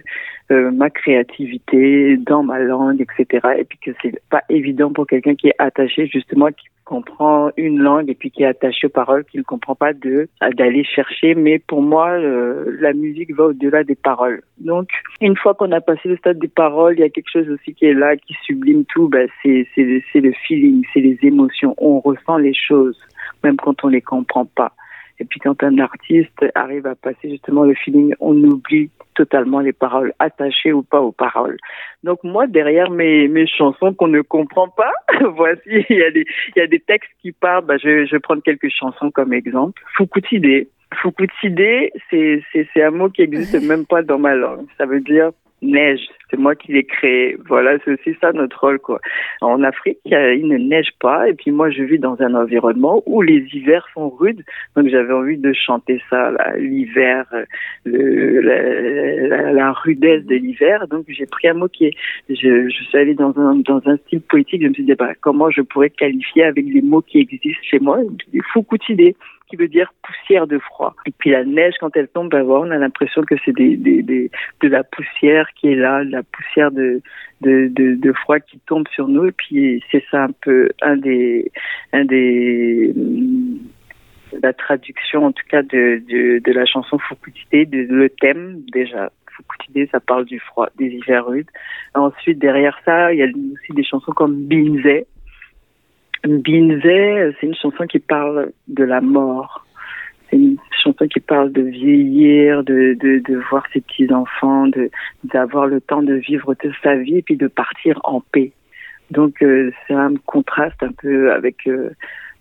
euh, 0.50 0.70
ma 0.70 0.90
créativité 0.90 2.18
dans 2.18 2.42
ma 2.42 2.58
langue, 2.58 3.00
etc. 3.00 3.48
Et 3.58 3.64
puis 3.64 3.78
que 3.78 3.90
c'est 4.02 4.20
pas 4.28 4.42
évident 4.50 4.92
pour 4.92 5.06
quelqu'un 5.06 5.34
qui 5.34 5.48
est 5.48 5.54
attaché 5.58 6.06
justement, 6.06 6.48
qui 6.48 6.66
comprend 6.84 7.50
une 7.56 7.78
langue 7.78 8.10
et 8.10 8.14
puis 8.14 8.30
qui 8.30 8.42
est 8.42 8.46
attaché 8.46 8.88
aux 8.88 8.90
paroles, 8.90 9.24
qui 9.24 9.38
ne 9.38 9.42
comprend 9.42 9.74
pas 9.74 9.94
de 9.94 10.28
d'aller 10.56 10.84
chercher. 10.84 11.34
Mais 11.34 11.58
pour 11.58 11.80
moi, 11.80 12.10
euh, 12.10 12.76
la 12.78 12.92
musique 12.92 13.34
va 13.34 13.44
au-delà 13.44 13.84
des 13.84 13.94
paroles. 13.94 14.42
Donc, 14.58 14.90
une 15.22 15.36
fois 15.36 15.54
qu'on 15.54 15.72
a 15.72 15.80
passé 15.80 16.08
le 16.08 16.16
stade 16.18 16.38
des 16.38 16.48
paroles, 16.48 16.94
il 16.98 17.00
y 17.00 17.04
a 17.04 17.08
quelque 17.08 17.30
chose 17.30 17.48
aussi 17.48 17.72
qui 17.74 17.86
est 17.86 17.94
là, 17.94 18.16
qui 18.16 18.34
sublime 18.44 18.84
tout. 18.84 19.08
Ben, 19.08 19.28
c'est 19.42 19.66
c'est 19.74 20.04
c'est 20.12 20.20
le 20.20 20.32
feeling, 20.46 20.84
c'est 20.92 21.00
les 21.00 21.18
émotions. 21.22 21.74
On 21.78 22.00
ressent 22.00 22.36
les 22.36 22.54
choses, 22.54 22.98
même 23.42 23.56
quand 23.56 23.82
on 23.82 23.88
les 23.88 24.02
comprend 24.02 24.44
pas. 24.44 24.72
Et 25.18 25.24
puis 25.24 25.40
quand 25.40 25.62
un 25.62 25.78
artiste 25.78 26.44
arrive 26.54 26.86
à 26.86 26.94
passer 26.94 27.30
justement 27.30 27.64
le 27.64 27.74
feeling, 27.74 28.14
on 28.20 28.36
oublie 28.42 28.90
totalement 29.14 29.60
les 29.60 29.72
paroles, 29.72 30.12
attachées 30.18 30.72
ou 30.72 30.82
pas 30.82 31.00
aux 31.00 31.12
paroles. 31.12 31.56
Donc 32.02 32.18
moi, 32.24 32.46
derrière 32.46 32.90
mes, 32.90 33.28
mes 33.28 33.46
chansons 33.46 33.94
qu'on 33.94 34.08
ne 34.08 34.22
comprend 34.22 34.68
pas, 34.68 34.92
voici, 35.36 35.84
il 35.88 35.96
y, 35.96 36.02
a 36.02 36.10
des, 36.10 36.26
il 36.56 36.58
y 36.58 36.62
a 36.62 36.66
des 36.66 36.80
textes 36.80 37.12
qui 37.22 37.32
parlent, 37.32 37.64
bah, 37.64 37.76
je, 37.76 38.06
je 38.06 38.10
vais 38.12 38.20
prendre 38.20 38.42
quelques 38.42 38.70
chansons 38.70 39.10
comme 39.10 39.32
exemple. 39.32 39.80
Fukutide, 39.96 40.66
Fukutide, 41.00 41.90
c'est 42.10 42.82
un 42.82 42.90
mot 42.90 43.08
qui 43.08 43.22
existe 43.22 43.62
même 43.68 43.86
pas 43.86 44.02
dans 44.02 44.18
ma 44.18 44.34
langue. 44.34 44.66
Ça 44.78 44.86
veut 44.86 45.00
dire 45.00 45.30
neige. 45.64 46.00
C'est 46.30 46.38
moi 46.38 46.54
qui 46.54 46.72
l'ai 46.72 46.84
créé. 46.84 47.36
Voilà, 47.46 47.78
c'est 47.84 47.92
aussi 47.92 48.16
ça 48.20 48.32
notre 48.32 48.58
rôle, 48.60 48.78
quoi. 48.78 49.00
En 49.40 49.62
Afrique, 49.62 49.98
il 50.04 50.48
ne 50.48 50.56
neige 50.56 50.90
pas. 51.00 51.28
Et 51.28 51.34
puis 51.34 51.50
moi, 51.50 51.70
je 51.70 51.82
vis 51.82 51.98
dans 51.98 52.20
un 52.20 52.34
environnement 52.34 53.02
où 53.06 53.22
les 53.22 53.46
hivers 53.52 53.86
sont 53.94 54.10
rudes. 54.10 54.42
Donc 54.76 54.88
j'avais 54.88 55.12
envie 55.12 55.36
de 55.36 55.52
chanter 55.52 56.00
ça, 56.10 56.32
l'hiver, 56.56 57.26
la, 57.84 59.52
la, 59.52 59.72
rudesse 59.72 60.24
de 60.24 60.36
l'hiver. 60.36 60.88
Donc 60.88 61.04
j'ai 61.08 61.26
pris 61.26 61.48
un 61.48 61.54
mot 61.54 61.68
qui 61.68 61.86
est, 61.86 61.96
je, 62.28 62.68
je 62.68 62.84
suis 62.84 62.98
allée 62.98 63.14
dans 63.14 63.38
un, 63.38 63.56
dans 63.56 63.82
un 63.86 63.96
style 63.98 64.20
poétique. 64.20 64.62
Je 64.62 64.68
me 64.68 64.74
suis 64.74 64.84
dit, 64.84 64.94
bah, 64.94 65.12
comment 65.20 65.50
je 65.50 65.60
pourrais 65.60 65.90
qualifier 65.90 66.44
avec 66.44 66.64
les 66.66 66.82
mots 66.82 67.02
qui 67.02 67.18
existent 67.18 67.62
chez 67.62 67.78
moi? 67.78 67.98
Fukutide 68.52 69.14
veut 69.56 69.68
dire 69.68 69.92
poussière 70.02 70.46
de 70.46 70.58
froid. 70.58 70.94
Et 71.06 71.12
puis 71.16 71.30
la 71.30 71.44
neige, 71.44 71.74
quand 71.80 71.96
elle 71.96 72.08
tombe, 72.08 72.30
ben 72.30 72.44
on 72.44 72.70
a 72.70 72.76
l'impression 72.76 73.22
que 73.22 73.34
c'est 73.44 73.52
de 73.52 74.28
la 74.62 74.84
poussière 74.84 75.48
qui 75.54 75.72
est 75.72 75.76
là, 75.76 76.04
de 76.04 76.10
la 76.10 76.22
poussière 76.22 76.70
de, 76.70 77.02
froid 78.12 78.40
qui 78.40 78.58
tombe 78.66 78.86
sur 78.88 79.08
nous. 79.08 79.26
Et 79.26 79.32
puis 79.32 79.82
c'est 79.90 80.04
ça 80.10 80.24
un 80.24 80.32
peu 80.40 80.70
un 80.82 80.96
des, 80.96 81.50
la 84.42 84.52
traduction 84.52 85.26
en 85.26 85.32
tout 85.32 85.44
cas 85.48 85.62
de, 85.62 86.40
la 86.46 86.66
chanson 86.66 86.98
Fukutide, 86.98 87.70
de, 87.70 87.86
le 87.94 88.08
thème 88.10 88.62
déjà. 88.72 89.10
Fukutide, 89.36 89.90
ça 89.90 90.00
parle 90.00 90.24
du 90.26 90.38
froid, 90.38 90.68
des 90.78 90.86
hivers 90.86 91.26
rudes. 91.26 91.50
Ensuite, 91.94 92.38
derrière 92.38 92.78
ça, 92.84 93.12
il 93.12 93.18
y 93.18 93.22
a 93.22 93.26
aussi 93.26 93.72
des 93.72 93.84
chansons 93.84 94.12
comme 94.12 94.44
Binze, 94.44 95.04
Binze, 96.26 96.80
c'est 96.82 97.46
une 97.46 97.54
chanson 97.54 97.86
qui 97.86 97.98
parle 97.98 98.52
de 98.68 98.84
la 98.84 99.00
mort. 99.00 99.66
C'est 100.30 100.36
une 100.36 100.56
chanson 100.82 101.06
qui 101.06 101.20
parle 101.20 101.52
de 101.52 101.62
vieillir, 101.62 102.64
de, 102.64 102.96
de, 103.00 103.18
de 103.18 103.36
voir 103.50 103.64
ses 103.72 103.80
petits-enfants, 103.80 104.66
de 104.68 104.90
d'avoir 105.24 105.66
le 105.66 105.80
temps 105.80 106.02
de 106.02 106.14
vivre 106.14 106.54
toute 106.54 106.72
sa 106.82 106.96
vie 106.96 107.18
et 107.18 107.22
puis 107.22 107.36
de 107.36 107.46
partir 107.46 108.00
en 108.04 108.20
paix. 108.20 108.52
Donc 109.10 109.42
euh, 109.42 109.70
c'est 109.86 109.94
un 109.94 110.14
contraste 110.26 110.82
un 110.82 110.92
peu 110.92 111.32
avec 111.32 111.66
euh, 111.66 111.90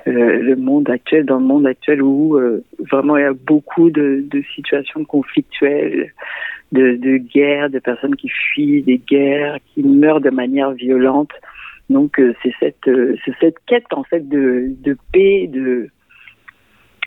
euh, 0.07 0.41
le 0.41 0.55
monde 0.55 0.89
actuel, 0.89 1.25
dans 1.25 1.39
le 1.39 1.45
monde 1.45 1.67
actuel 1.67 2.01
où 2.01 2.39
vraiment 2.79 3.17
il 3.17 3.21
y 3.21 3.25
a 3.25 3.33
beaucoup 3.33 3.89
de, 3.89 4.23
de 4.29 4.41
situations 4.55 5.03
conflictuelles, 5.05 6.13
de, 6.71 6.95
de 6.95 7.17
guerres, 7.17 7.69
de 7.69 7.79
personnes 7.79 8.15
qui 8.15 8.29
fuient 8.29 8.81
des 8.81 8.97
guerres, 8.97 9.57
qui 9.73 9.83
meurent 9.83 10.21
de 10.21 10.29
manière 10.29 10.71
violente. 10.71 11.31
Donc 11.89 12.19
euh, 12.19 12.33
c'est 12.41 12.53
cette 12.59 12.87
euh, 12.87 13.15
c'est 13.25 13.33
cette 13.39 13.57
quête 13.65 13.91
en 13.91 14.03
fait 14.03 14.27
de, 14.27 14.73
de 14.81 14.97
paix, 15.11 15.47
de 15.47 15.89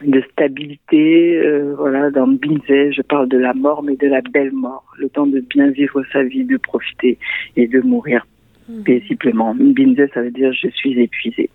de 0.02 0.22
stabilité. 0.32 1.38
Euh, 1.38 1.74
voilà, 1.76 2.10
dans 2.10 2.26
Binzé, 2.26 2.92
je 2.92 3.02
parle 3.02 3.28
de 3.28 3.38
la 3.38 3.54
mort, 3.54 3.82
mais 3.82 3.96
de 3.96 4.06
la 4.06 4.20
belle 4.20 4.52
mort, 4.52 4.84
le 4.98 5.08
temps 5.08 5.26
de 5.26 5.40
bien 5.40 5.70
vivre 5.70 6.02
sa 6.12 6.22
vie, 6.22 6.44
de 6.44 6.58
profiter 6.58 7.18
et 7.56 7.66
de 7.66 7.80
mourir 7.80 8.26
mmh. 8.68 8.82
paisiblement. 8.82 9.54
Binzé, 9.54 10.08
ça 10.12 10.22
veut 10.22 10.30
dire 10.30 10.52
je 10.52 10.68
suis 10.68 11.00
épuisé. 11.00 11.48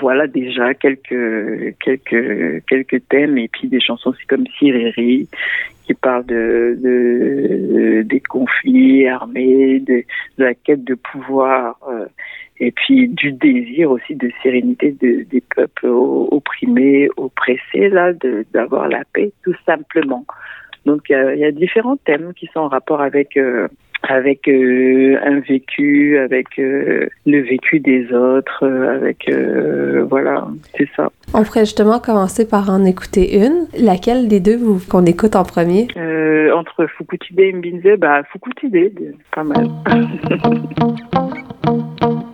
Voilà 0.00 0.26
déjà 0.26 0.74
quelques 0.74 1.74
quelques 1.80 2.64
quelques 2.66 3.08
thèmes 3.08 3.38
et 3.38 3.48
puis 3.48 3.68
des 3.68 3.80
chansons 3.80 4.10
aussi 4.10 4.24
comme 4.26 4.46
Siriri 4.58 5.28
qui 5.84 5.94
parle 5.94 6.24
de, 6.26 6.78
de, 6.80 8.02
des 8.02 8.20
conflits 8.20 9.08
armés, 9.08 9.80
de, 9.80 10.04
la 10.38 10.54
quête 10.54 10.84
de 10.84 10.94
pouvoir 10.94 11.78
euh, 11.90 12.06
et 12.60 12.70
puis 12.70 13.08
du 13.08 13.32
désir 13.32 13.90
aussi 13.90 14.14
de 14.14 14.30
sérénité 14.42 14.92
de, 15.00 15.24
des 15.28 15.42
peuples 15.56 15.86
opprimés, 15.86 17.08
oppressés 17.16 17.88
là, 17.88 18.12
d'avoir 18.52 18.88
la 18.88 19.02
paix 19.12 19.32
tout 19.42 19.56
simplement. 19.66 20.24
Donc 20.86 21.10
il 21.10 21.38
y 21.38 21.44
a 21.44 21.50
différents 21.50 21.96
thèmes 21.96 22.32
qui 22.34 22.46
sont 22.54 22.60
en 22.60 22.68
rapport 22.68 23.00
avec 23.00 23.36
euh, 23.36 23.66
avec 24.02 24.48
euh, 24.48 25.18
un 25.24 25.40
vécu, 25.40 26.18
avec 26.18 26.58
euh, 26.58 27.06
le 27.26 27.40
vécu 27.40 27.80
des 27.80 28.12
autres, 28.12 28.64
euh, 28.64 28.96
avec 28.96 29.30
voilà, 30.08 30.46
c'est 30.76 30.88
ça. 30.96 31.10
On 31.34 31.44
pourrait 31.44 31.60
justement 31.60 31.98
commencer 31.98 32.48
par 32.48 32.70
en 32.70 32.84
écouter 32.84 33.38
une. 33.38 33.66
Laquelle 33.78 34.28
des 34.28 34.40
deux 34.40 34.56
vous 34.56 34.80
qu'on 34.88 35.04
écoute 35.04 35.36
en 35.36 35.44
premier? 35.44 35.88
Entre 36.54 36.86
Fukutide 36.86 37.40
et 37.40 37.52
Mbinze, 37.52 37.98
bah 37.98 38.22
Fukutide, 38.32 39.14
pas 39.34 39.44
mal. 39.44 39.68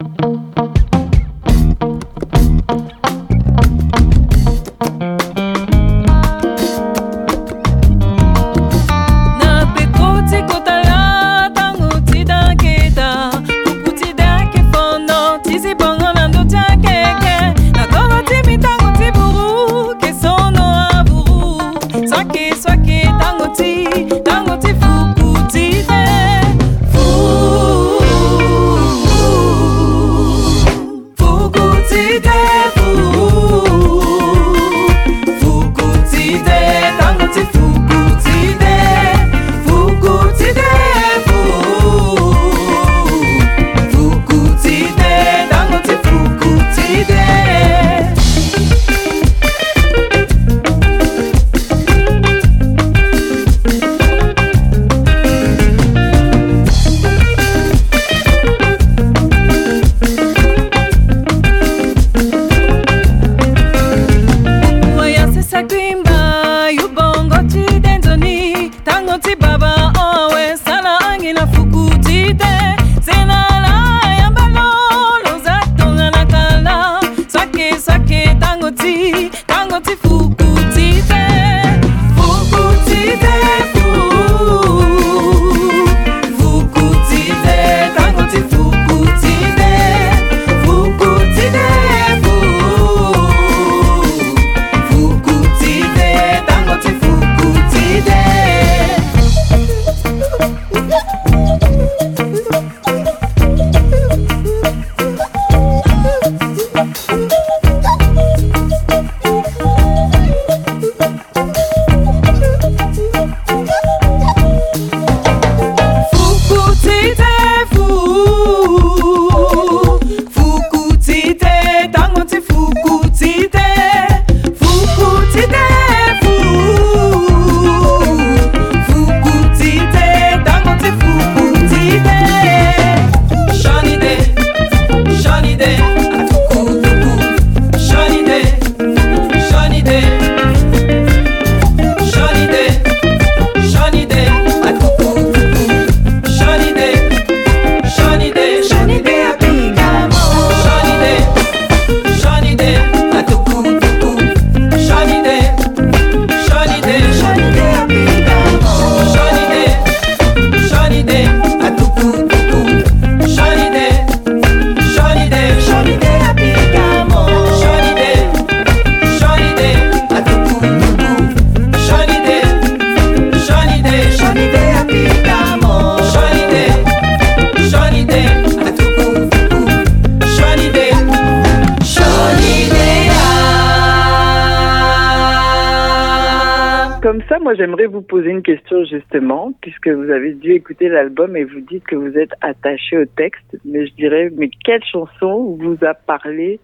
moi 187.46 187.54
j'aimerais 187.54 187.86
vous 187.86 188.02
poser 188.02 188.30
une 188.30 188.42
question 188.42 188.84
justement, 188.84 189.52
puisque 189.60 189.86
vous 189.86 190.10
avez 190.10 190.32
dû 190.32 190.50
écouter 190.50 190.88
l'album 190.88 191.36
et 191.36 191.44
vous 191.44 191.60
dites 191.60 191.84
que 191.84 191.94
vous 191.94 192.18
êtes 192.18 192.32
attaché 192.40 192.98
au 192.98 193.04
texte, 193.04 193.56
mais 193.64 193.86
je 193.86 193.94
dirais, 193.94 194.32
mais 194.36 194.50
quelle 194.64 194.82
chanson 194.82 195.56
vous 195.60 195.76
a 195.82 195.94
parlé 195.94 196.58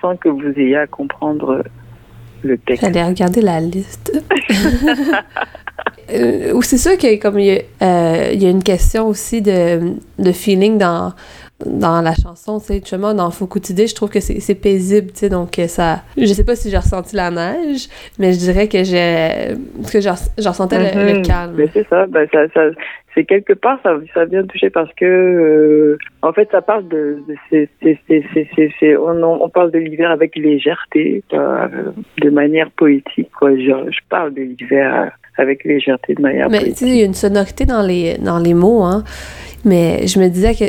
sans 0.00 0.16
que 0.16 0.30
vous 0.30 0.48
ayez 0.56 0.76
à 0.76 0.86
comprendre 0.86 1.62
le 2.42 2.56
texte? 2.56 2.82
J'allais 2.82 3.04
regarder 3.04 3.42
la 3.42 3.60
liste. 3.60 4.10
euh, 6.14 6.58
c'est 6.62 6.78
sûr 6.78 6.96
qu'il 6.96 7.10
euh, 7.10 8.32
y, 8.32 8.46
a, 8.46 8.50
une 8.50 8.62
question 8.62 9.08
aussi 9.08 9.42
de 9.42 10.32
feeling 10.32 10.78
dans 10.78 11.12
dans 11.66 12.00
la 12.02 12.14
chanson, 12.14 12.58
tu 12.58 12.66
sais, 12.66 12.74
justement, 12.74 13.14
dans 13.14 13.30
Fukutide, 13.30 13.88
je 13.88 13.94
trouve 13.94 14.10
que 14.10 14.20
c'est 14.20 14.54
paisible, 14.54 15.12
tu 15.12 15.20
sais, 15.20 15.28
donc 15.28 15.58
euh, 15.58 15.66
ça... 15.66 16.02
Je 16.16 16.26
sais 16.26 16.44
pas 16.44 16.56
si 16.56 16.70
j'ai 16.70 16.76
ressenti 16.76 17.16
la 17.16 17.30
neige, 17.30 17.88
mais 18.18 18.32
je 18.32 18.38
dirais 18.38 18.68
que 18.68 18.84
j'ai... 18.84 19.54
que 19.92 20.00
je 20.00 20.48
ressentais 20.48 20.78
le, 20.78 21.18
mhm. 21.18 21.22
calme. 21.22 21.54
Mais 21.56 21.68
c'est 21.72 21.86
ça, 21.88 22.06
ben 22.06 22.26
ça, 22.32 22.48
ça 22.54 22.62
c'est 23.14 23.24
quelque 23.24 23.52
part, 23.52 23.78
ça, 23.82 23.94
ça 24.14 24.24
vient 24.24 24.42
toucher 24.44 24.70
parce 24.70 24.92
que, 24.94 25.04
euh, 25.04 25.98
en 26.22 26.32
fait, 26.32 26.48
ça 26.50 26.62
parle 26.62 26.88
de... 26.88 27.18
de 27.28 27.68
c'est 28.80 28.96
on, 28.96 29.42
on 29.42 29.48
parle 29.48 29.70
de 29.70 29.78
l'hiver 29.78 30.10
avec 30.10 30.34
légèreté, 30.36 31.22
euh, 31.32 31.68
de 32.20 32.30
manière 32.30 32.70
poétique, 32.70 33.30
quoi. 33.38 33.50
Je, 33.56 33.90
je 33.90 34.00
parle 34.08 34.34
de 34.34 34.42
l'hiver 34.42 35.12
avec 35.42 35.64
légèreté, 35.64 36.14
de 36.14 36.22
manière 36.22 36.48
mais, 36.48 36.64
tu 36.64 36.74
sais, 36.74 36.88
il 36.88 36.96
y 36.96 37.02
a 37.02 37.04
une 37.04 37.14
sonorité 37.14 37.66
dans 37.66 37.82
les, 37.82 38.16
dans 38.18 38.38
les 38.38 38.54
mots, 38.54 38.82
hein. 38.82 39.04
Mais 39.64 40.06
je 40.06 40.18
me 40.18 40.28
disais 40.28 40.54
que 40.54 40.64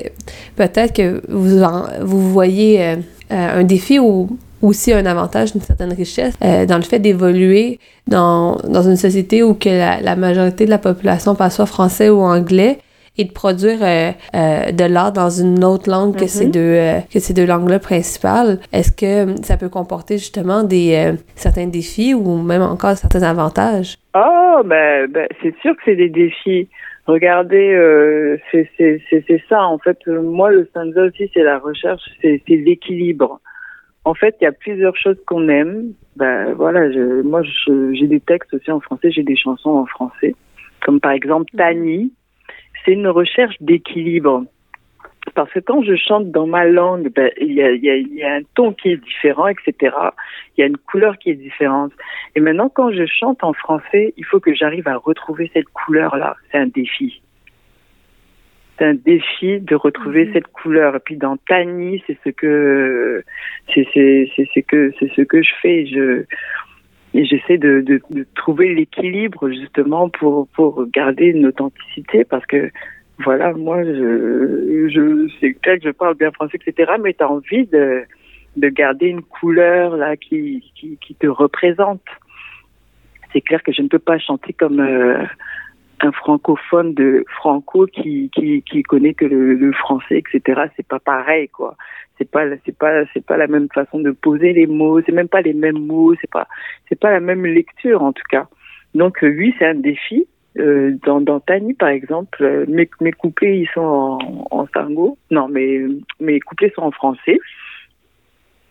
peut-être 0.56 0.94
que 0.94 1.22
vous, 1.28 1.60
vous 2.02 2.32
voyez 2.32 2.82
euh, 2.82 2.96
euh, 3.32 3.60
un 3.60 3.64
défi 3.64 3.98
ou 4.00 4.38
aussi 4.62 4.94
un 4.94 5.06
avantage 5.06 5.54
d'une 5.54 5.62
certaine 5.62 5.94
richesse 5.94 6.36
euh, 6.44 6.66
dans 6.66 6.78
le 6.78 6.84
fait 6.84 7.00
d'évoluer 7.00 7.80
dans, 8.08 8.58
dans 8.68 8.84
une 8.84 8.96
société 8.96 9.44
où 9.44 9.56
que 9.56 9.70
la, 9.70 10.00
la, 10.00 10.16
majorité 10.16 10.66
de 10.66 10.70
la 10.70 10.78
population 10.78 11.36
parle 11.36 11.52
soit 11.52 11.66
français 11.66 12.10
ou 12.10 12.20
anglais 12.20 12.80
et 13.18 13.26
de 13.26 13.32
produire 13.32 13.78
euh, 13.84 14.12
euh, 14.36 14.72
de 14.72 14.86
l'art 14.86 15.12
dans 15.12 15.30
une 15.30 15.64
autre 15.64 15.90
langue 15.90 16.16
que 16.16 16.28
ces 16.28 16.46
Mhm. 16.46 16.52
deux 16.52 16.60
euh, 16.60 17.00
que 17.12 17.20
ces 17.20 17.34
deux 17.34 17.46
langues-là 17.46 17.80
principales. 17.80 18.60
Est-ce 18.72 18.92
que 18.92 19.42
ça 19.44 19.58
peut 19.58 19.70
comporter 19.70 20.18
justement 20.18 20.64
des 20.64 20.96
euh, 20.96 21.14
certains 21.36 21.68
défis 21.68 22.14
ou 22.14 22.42
même 22.42 22.62
encore 22.64 22.96
certains 22.98 23.24
avantages? 23.24 23.98
Oh, 24.16 24.62
ben, 24.66 25.08
ben 25.12 25.28
c'est 25.42 25.56
sûr 25.62 25.76
que 25.76 25.82
c'est 25.86 25.96
des 25.96 26.10
défis. 26.10 26.68
Regardez, 27.06 27.74
euh, 27.74 28.38
c'est 28.52 29.44
ça 29.50 29.64
en 29.64 29.78
fait. 29.78 29.98
Moi, 30.08 30.52
le 30.52 30.66
stanza 30.66 31.04
aussi, 31.04 31.30
c'est 31.34 31.44
la 31.44 31.60
recherche, 31.60 32.02
c'est 32.22 32.42
l'équilibre. 32.48 33.40
En 34.06 34.14
fait, 34.14 34.36
il 34.42 34.46
y 34.46 34.48
a 34.48 34.52
plusieurs 34.52 34.96
choses 34.98 35.18
qu'on 35.28 35.48
aime. 35.50 35.94
Ben 36.16 36.54
voilà, 36.54 36.92
je, 36.92 37.22
moi, 37.22 37.42
j'ai 37.94 38.08
des 38.08 38.20
textes 38.20 38.54
aussi 38.54 38.72
en 38.72 38.80
français, 38.80 39.12
j'ai 39.12 39.24
des 39.24 39.36
chansons 39.36 39.72
en 39.72 39.86
français, 39.86 40.34
comme 40.86 41.00
par 41.00 41.12
exemple 41.12 41.52
Tani. 41.58 42.12
C'est 42.84 42.92
une 42.92 43.08
recherche 43.08 43.56
d'équilibre. 43.60 44.44
Parce 45.36 45.50
que 45.52 45.60
quand 45.60 45.84
je 45.84 45.96
chante 45.96 46.32
dans 46.32 46.48
ma 46.48 46.66
langue, 46.66 47.10
ben, 47.14 47.32
il, 47.40 47.54
y 47.54 47.64
a, 47.64 47.72
il, 47.72 47.84
y 47.84 47.90
a, 47.90 47.96
il 47.96 48.14
y 48.14 48.24
a 48.24 48.34
un 48.36 48.42
ton 48.56 48.74
qui 48.74 48.90
est 48.90 48.98
différent, 48.98 49.48
etc. 49.48 49.96
Il 50.58 50.62
y 50.62 50.64
a 50.64 50.68
une 50.68 50.78
couleur 50.78 51.18
qui 51.18 51.30
est 51.30 51.36
différente. 51.36 51.94
Et 52.36 52.42
maintenant, 52.42 52.70
quand 52.70 52.92
je 52.92 53.06
chante 53.06 53.44
en 53.44 53.54
français, 53.54 54.14
il 54.18 54.26
faut 54.26 54.40
que 54.40 54.54
j'arrive 54.54 54.88
à 54.88 54.98
retrouver 54.98 55.50
cette 55.54 55.70
couleur-là. 55.70 56.36
C'est 56.52 56.58
un 56.58 56.68
défi. 56.68 57.22
C'est 58.78 58.86
un 58.86 58.96
défi 58.96 59.62
de 59.62 59.76
retrouver 59.76 60.26
mmh. 60.26 60.34
cette 60.34 60.48
couleur. 60.48 60.96
Et 60.96 61.00
puis 61.00 61.16
dans 61.16 61.38
Tani, 61.38 62.04
c'est 62.06 62.18
ce 62.24 62.30
que 62.30 63.24
c'est 63.74 63.86
que 63.86 64.92
c'est 65.00 65.14
ce 65.16 65.22
que 65.22 65.42
je 65.42 65.52
fais. 65.62 65.86
Je 65.86 66.26
et 67.14 67.26
j'essaie 67.26 67.58
de, 67.58 67.82
de, 67.82 68.02
de 68.10 68.26
trouver 68.36 68.74
l'équilibre 68.74 69.50
justement 69.50 70.10
pour 70.10 70.48
pour 70.50 70.86
garder 70.88 71.26
une 71.26 71.46
authenticité 71.46 72.24
parce 72.24 72.46
que 72.46 72.72
voilà, 73.20 73.54
moi, 73.54 73.84
je, 73.84 74.90
je 74.90 75.30
c'est 75.40 75.54
clair 75.54 75.78
que 75.78 75.86
je 75.86 75.92
parle 75.92 76.16
bien 76.16 76.32
français, 76.32 76.58
etc. 76.66 76.94
Mais 77.02 77.14
tu 77.14 77.24
as 77.24 77.30
envie 77.30 77.66
de, 77.68 78.04
de 78.58 78.70
garder 78.70 79.08
une 79.08 79.22
couleur 79.22 79.98
là 79.98 80.18
qui, 80.18 80.72
qui, 80.76 80.98
qui 81.00 81.16
te 81.16 81.28
représente. 81.28 82.02
C'est 83.32 83.42
clair 83.42 83.62
que 83.64 83.72
je 83.72 83.82
ne 83.82 83.88
peux 83.88 84.00
pas 84.00 84.20
chanter 84.20 84.54
comme 84.54 84.80
euh, 84.80 85.24
un 86.02 86.12
francophone 86.12 86.94
de 86.94 87.24
franco 87.28 87.86
qui, 87.86 88.30
qui, 88.34 88.62
qui 88.64 88.84
connaît 88.84 89.14
que 89.14 89.26
le, 89.26 89.54
le 89.54 89.72
français, 89.74 90.18
etc. 90.20 90.64
C'est 90.76 90.88
pas 90.88 91.00
pareil, 91.00 91.48
quoi. 91.50 91.76
C'est 92.18 92.30
pas, 92.30 92.44
c'est 92.66 92.78
pas, 92.78 93.06
c'est 93.14 93.26
pas 93.26 93.38
la 93.38 93.48
même 93.48 93.68
façon 93.74 94.00
de 94.00 94.12
poser 94.12 94.54
les 94.54 94.68
mots. 94.68 95.02
C'est 95.02 95.12
même 95.12 95.28
pas 95.30 95.42
les 95.42 95.54
mêmes 95.54 95.80
mots. 95.86 96.14
C'est 96.22 96.30
pas, 96.30 96.48
c'est 96.90 97.00
pas 97.00 97.12
la 97.12 97.20
même 97.20 97.46
lecture 97.46 98.04
en 98.04 98.14
tout 98.14 98.24
cas. 98.30 98.48
Donc 98.94 99.20
oui, 99.22 99.54
c'est 99.58 99.66
un 99.66 99.76
défi. 99.76 100.28
Euh, 100.60 100.96
dans, 101.04 101.20
dans 101.20 101.40
Tani, 101.40 101.74
par 101.74 101.90
exemple, 101.90 102.44
euh, 102.44 102.66
mes, 102.68 102.88
mes 103.02 103.12
couplets, 103.12 103.58
ils 103.58 103.70
sont 103.74 103.82
en, 103.82 104.48
en 104.52 104.68
sango. 104.68 105.18
Non, 105.32 105.48
mes, 105.48 105.88
mes 106.20 106.40
couplets 106.40 106.72
sont 106.76 106.84
en 106.84 106.92
français. 106.92 107.40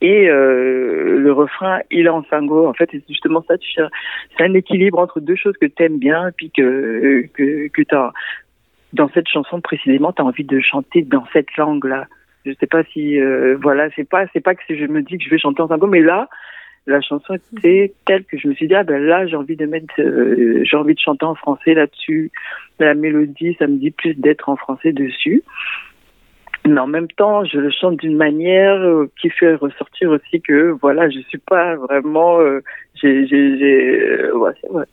Et 0.03 0.29
euh, 0.29 1.17
le 1.17 1.33
refrain, 1.33 1.79
il 1.93 2.07
est 2.07 2.09
en 2.09 2.25
sango. 2.25 2.67
En 2.67 2.75
fait, 2.75 2.89
c'est 2.91 3.05
justement 3.09 3.45
ça. 3.47 3.55
C'est 4.37 4.43
un 4.43 4.53
équilibre 4.55 4.99
entre 4.99 5.21
deux 5.21 5.37
choses 5.37 5.57
que 5.61 5.67
tu 5.67 5.81
aimes 5.85 5.99
bien 5.99 6.31
puis 6.37 6.51
que, 6.51 7.25
que, 7.33 7.69
que 7.69 7.83
tu 7.83 7.95
as... 7.95 8.13
Dans 8.93 9.09
cette 9.15 9.29
chanson, 9.29 9.61
précisément, 9.61 10.13
tu 10.13 10.21
as 10.21 10.25
envie 10.25 10.45
de 10.45 10.61
chanter 10.61 11.03
dans 11.03 11.25
cette 11.33 11.57
langue-là. 11.57 12.07
Je 12.45 12.51
sais 12.59 12.67
pas 12.67 12.83
si... 12.93 13.19
Euh, 13.19 13.57
voilà, 13.63 13.91
c'est 13.95 14.07
pas, 14.07 14.25
c'est 14.33 14.41
pas 14.41 14.57
que 14.57 14.63
je 14.69 14.87
me 14.87 15.03
dis 15.03 15.19
que 15.19 15.25
je 15.25 15.31
vais 15.31 15.39
chanter 15.39 15.63
en 15.63 15.69
sango, 15.69 15.87
mais 15.87 16.03
là, 16.03 16.29
la 16.89 17.01
chanson 17.01 17.35
était 17.57 17.95
telle 18.05 18.25
que 18.25 18.37
je 18.37 18.49
me 18.49 18.55
suis 18.55 18.67
dit 18.67 18.75
ah 18.75 18.83
ben 18.83 19.01
là 19.01 19.25
j'ai 19.29 19.37
envie 19.37 19.55
de 19.55 19.67
mettre 19.67 19.95
euh, 20.01 20.65
j'ai 20.65 20.77
envie 20.77 20.95
de 20.95 20.99
chanter 20.99 21.25
en 21.25 21.37
français 21.37 21.75
là-dessus 21.75 22.33
la 22.81 22.95
mélodie 22.95 23.55
ça 23.61 23.69
me 23.69 23.77
dit 23.77 23.93
plus 23.93 24.15
d'être 24.15 24.49
en 24.49 24.57
français 24.57 24.93
dessus 24.93 25.45
mais 26.67 26.81
en 26.81 26.87
même 26.87 27.09
temps 27.09 27.45
je 27.45 27.59
le 27.59 27.71
chante 27.71 27.99
d'une 27.99 28.17
manière 28.17 28.81
euh, 28.81 29.11
qui 29.21 29.31
fait 29.31 29.55
ressortir 29.55 30.11
aussi 30.11 30.41
que 30.41 30.71
voilà 30.81 31.11
je 31.11 31.21
suis 31.29 31.39
pas 31.39 31.77
vraiment 31.77 32.41
euh, 32.41 32.63
j'ai 32.95 33.27
j'ai 33.27 33.59
j'ai 33.59 34.33
ouais, 34.33 34.53
ouais. 34.71 34.85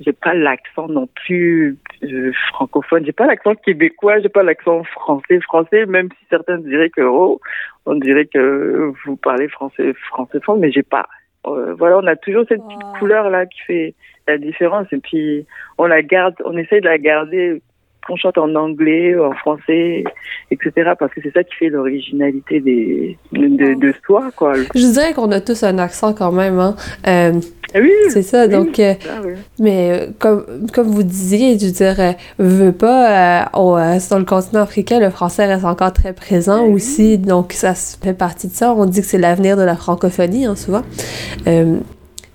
j'ai 0.00 0.12
pas 0.12 0.34
l'accent 0.34 0.88
non 0.88 1.08
plus 1.24 1.76
euh, 2.04 2.32
francophone 2.52 3.04
j'ai 3.04 3.12
pas 3.12 3.26
l'accent 3.26 3.54
québécois 3.54 4.20
j'ai 4.20 4.28
pas 4.28 4.42
l'accent 4.42 4.84
français 4.84 5.40
français 5.40 5.86
même 5.86 6.08
si 6.10 6.26
certains 6.30 6.58
diraient 6.58 6.90
que 6.90 7.02
oh 7.02 7.40
on 7.86 7.94
dirait 7.94 8.26
que 8.26 8.92
vous 9.04 9.16
parlez 9.16 9.48
français 9.48 9.94
français 10.10 10.38
mais 10.58 10.70
j'ai 10.70 10.82
pas 10.82 11.06
euh, 11.46 11.74
voilà, 11.74 11.98
on 11.98 12.06
a 12.06 12.16
toujours 12.16 12.44
cette 12.48 12.62
petite 12.62 12.82
wow. 12.82 12.98
couleur 12.98 13.30
là 13.30 13.46
qui 13.46 13.60
fait 13.60 13.94
la 14.26 14.38
différence 14.38 14.86
et 14.92 14.98
puis 14.98 15.46
on 15.78 15.86
la 15.86 16.02
garde, 16.02 16.34
on 16.44 16.56
essaie 16.56 16.80
de 16.80 16.86
la 16.86 16.98
garder 16.98 17.62
qu'on 18.06 18.16
chante 18.16 18.38
en 18.38 18.54
anglais, 18.54 19.18
en 19.18 19.32
français, 19.32 20.04
etc. 20.50 20.92
Parce 20.98 21.12
que 21.12 21.20
c'est 21.22 21.32
ça 21.32 21.44
qui 21.44 21.54
fait 21.54 21.68
l'originalité 21.68 22.60
des 22.60 23.18
de, 23.32 23.74
de, 23.74 23.94
soi, 24.04 24.30
quoi. 24.34 24.54
Je 24.74 24.92
dirais 24.92 25.12
qu'on 25.14 25.30
a 25.32 25.40
tous 25.40 25.62
un 25.62 25.78
accent 25.78 26.14
quand 26.14 26.32
même, 26.32 26.58
hein. 26.58 26.76
Euh, 27.06 27.32
oui, 27.74 27.92
c'est 28.08 28.22
ça. 28.22 28.46
Oui, 28.46 28.52
donc, 28.52 28.78
euh, 28.78 28.94
ah, 29.08 29.20
oui. 29.24 29.32
mais 29.58 30.08
comme 30.18 30.44
comme 30.72 30.88
vous 30.88 31.02
disiez, 31.02 31.58
je 31.58 31.66
veux 31.66 31.72
dire, 31.72 32.00
euh, 32.00 32.12
veut 32.38 32.72
pas 32.72 33.42
euh, 33.42 33.58
au, 33.58 34.00
sur 34.00 34.18
le 34.18 34.24
continent 34.24 34.62
africain, 34.62 35.00
le 35.00 35.10
français 35.10 35.46
reste 35.46 35.64
encore 35.64 35.92
très 35.92 36.14
présent 36.14 36.64
oui. 36.64 36.74
aussi. 36.74 37.18
Donc 37.18 37.52
ça 37.52 37.74
fait 37.74 38.14
partie 38.16 38.48
de 38.48 38.54
ça. 38.54 38.72
On 38.72 38.86
dit 38.86 39.00
que 39.00 39.06
c'est 39.06 39.18
l'avenir 39.18 39.56
de 39.56 39.62
la 39.62 39.76
francophonie, 39.76 40.46
hein, 40.46 40.56
souvent. 40.56 40.82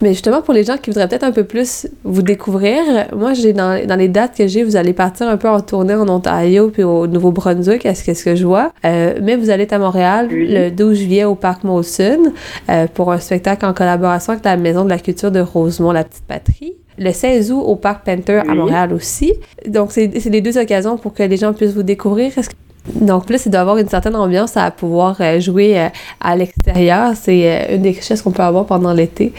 Mais 0.04 0.10
justement, 0.10 0.42
pour 0.42 0.54
les 0.54 0.66
gens 0.66 0.76
qui 0.76 0.90
voudraient 0.90 1.08
peut-être 1.08 1.24
un 1.24 1.32
peu 1.32 1.46
plus 1.46 1.88
vous 2.04 2.24
découvrir, 2.24 2.84
moi, 3.16 3.34
j'ai 3.34 3.54
dans, 3.54 3.88
dans 3.88 3.96
les 3.96 4.10
dates 4.10 4.36
que 4.38 4.48
j'ai, 4.48 4.66
vous 4.66 4.76
allez 4.76 4.92
partir 4.92 5.30
un 5.30 5.38
peu 5.38 5.48
en 5.48 5.62
tournée 5.62 5.96
en 5.96 6.10
Ontario 6.10 6.70
puis 6.70 6.84
au 6.84 7.08
Nouveau-Brunswick, 7.08 7.86
est-ce 7.86 8.04
que, 8.04 8.14
ce 8.14 8.26
que 8.26 8.36
je 8.36 8.46
vois. 8.46 8.74
Euh, 8.86 9.14
mais 9.22 9.38
vous 9.38 9.50
allez 9.50 9.64
être 9.64 9.72
à 9.72 9.80
Montréal 9.80 10.28
le 10.30 10.72
12 10.72 10.98
juillet 10.98 11.24
au 11.24 11.36
Parc 11.36 11.64
Molson 11.64 12.34
euh, 12.70 12.86
pour 12.94 13.14
un 13.14 13.20
spectacle 13.20 13.66
en 13.66 13.74
collaboration 13.74 14.34
avec 14.34 14.44
la 14.44 14.58
Maison 14.58 14.84
de 14.84 14.90
la 14.90 15.00
culture 15.00 15.32
de 15.32 15.40
Rosemont, 15.40 15.94
la 15.94 16.04
petite 16.04 16.26
patrie. 16.26 16.74
Le 16.98 17.14
16 17.14 17.54
août 17.54 17.64
au 17.66 17.78
Parc 17.78 18.06
Panther 18.06 18.42
oui. 18.44 18.52
à 18.52 18.56
Montréal 18.56 18.92
aussi. 18.92 19.34
Donc, 19.66 19.94
c'est 19.94 20.08
les 20.26 20.42
deux 20.42 20.58
occasions 20.58 20.98
pour 20.98 21.14
que 21.14 21.24
les 21.24 21.38
gens 21.38 21.54
puissent 21.54 21.74
vous 21.74 21.82
découvrir. 21.82 22.38
Est-ce 22.38 22.50
que 22.50 22.56
donc 22.88 23.30
là, 23.30 23.38
c'est 23.38 23.50
d'avoir 23.50 23.78
une 23.78 23.88
certaine 23.88 24.16
ambiance 24.16 24.58
à 24.58 24.70
pouvoir 24.70 25.16
euh, 25.22 25.40
jouer 25.40 25.80
euh, 25.80 25.88
à 26.20 26.36
l'extérieur. 26.36 27.12
C'est 27.16 27.50
euh, 27.50 27.76
une 27.76 27.82
des 27.82 27.92
richesses 27.92 28.22
qu'on 28.22 28.32
peut 28.32 28.44
avoir 28.44 28.66
pendant 28.66 28.94
l'été, 28.94 29.34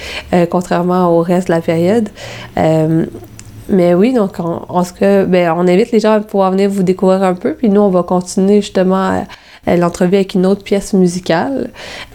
contrairement 0.50 1.08
au 1.16 1.20
reste 1.20 1.48
de 1.48 1.52
la 1.52 1.60
période. 1.60 2.08
mais 3.68 3.94
oui, 3.94 4.12
donc 4.12 4.40
en, 4.40 4.64
en 4.68 4.84
ce 4.84 4.92
cas, 4.92 5.24
ben, 5.24 5.54
on 5.56 5.66
invite 5.68 5.90
les 5.90 6.00
gens 6.00 6.12
à 6.12 6.20
pouvoir 6.20 6.50
venir 6.50 6.70
vous 6.70 6.82
découvrir 6.82 7.22
un 7.22 7.34
peu. 7.34 7.54
Puis 7.54 7.68
nous, 7.68 7.80
on 7.80 7.90
va 7.90 8.02
continuer 8.02 8.60
justement 8.60 9.24
l'entrevue 9.66 10.16
avec 10.16 10.34
une 10.34 10.46
autre 10.46 10.62
pièce 10.62 10.92
musicale 10.92 11.70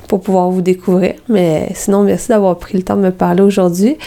pour 0.07 0.21
pouvoir 0.21 0.49
vous 0.49 0.61
découvrir. 0.61 1.13
Mais 1.27 1.69
sinon, 1.75 2.03
merci 2.03 2.29
d'avoir 2.29 2.57
pris 2.57 2.77
le 2.77 2.83
temps 2.83 2.95
de 2.95 3.01
me 3.01 3.11
parler 3.11 3.41
aujourd'hui. 3.41 3.97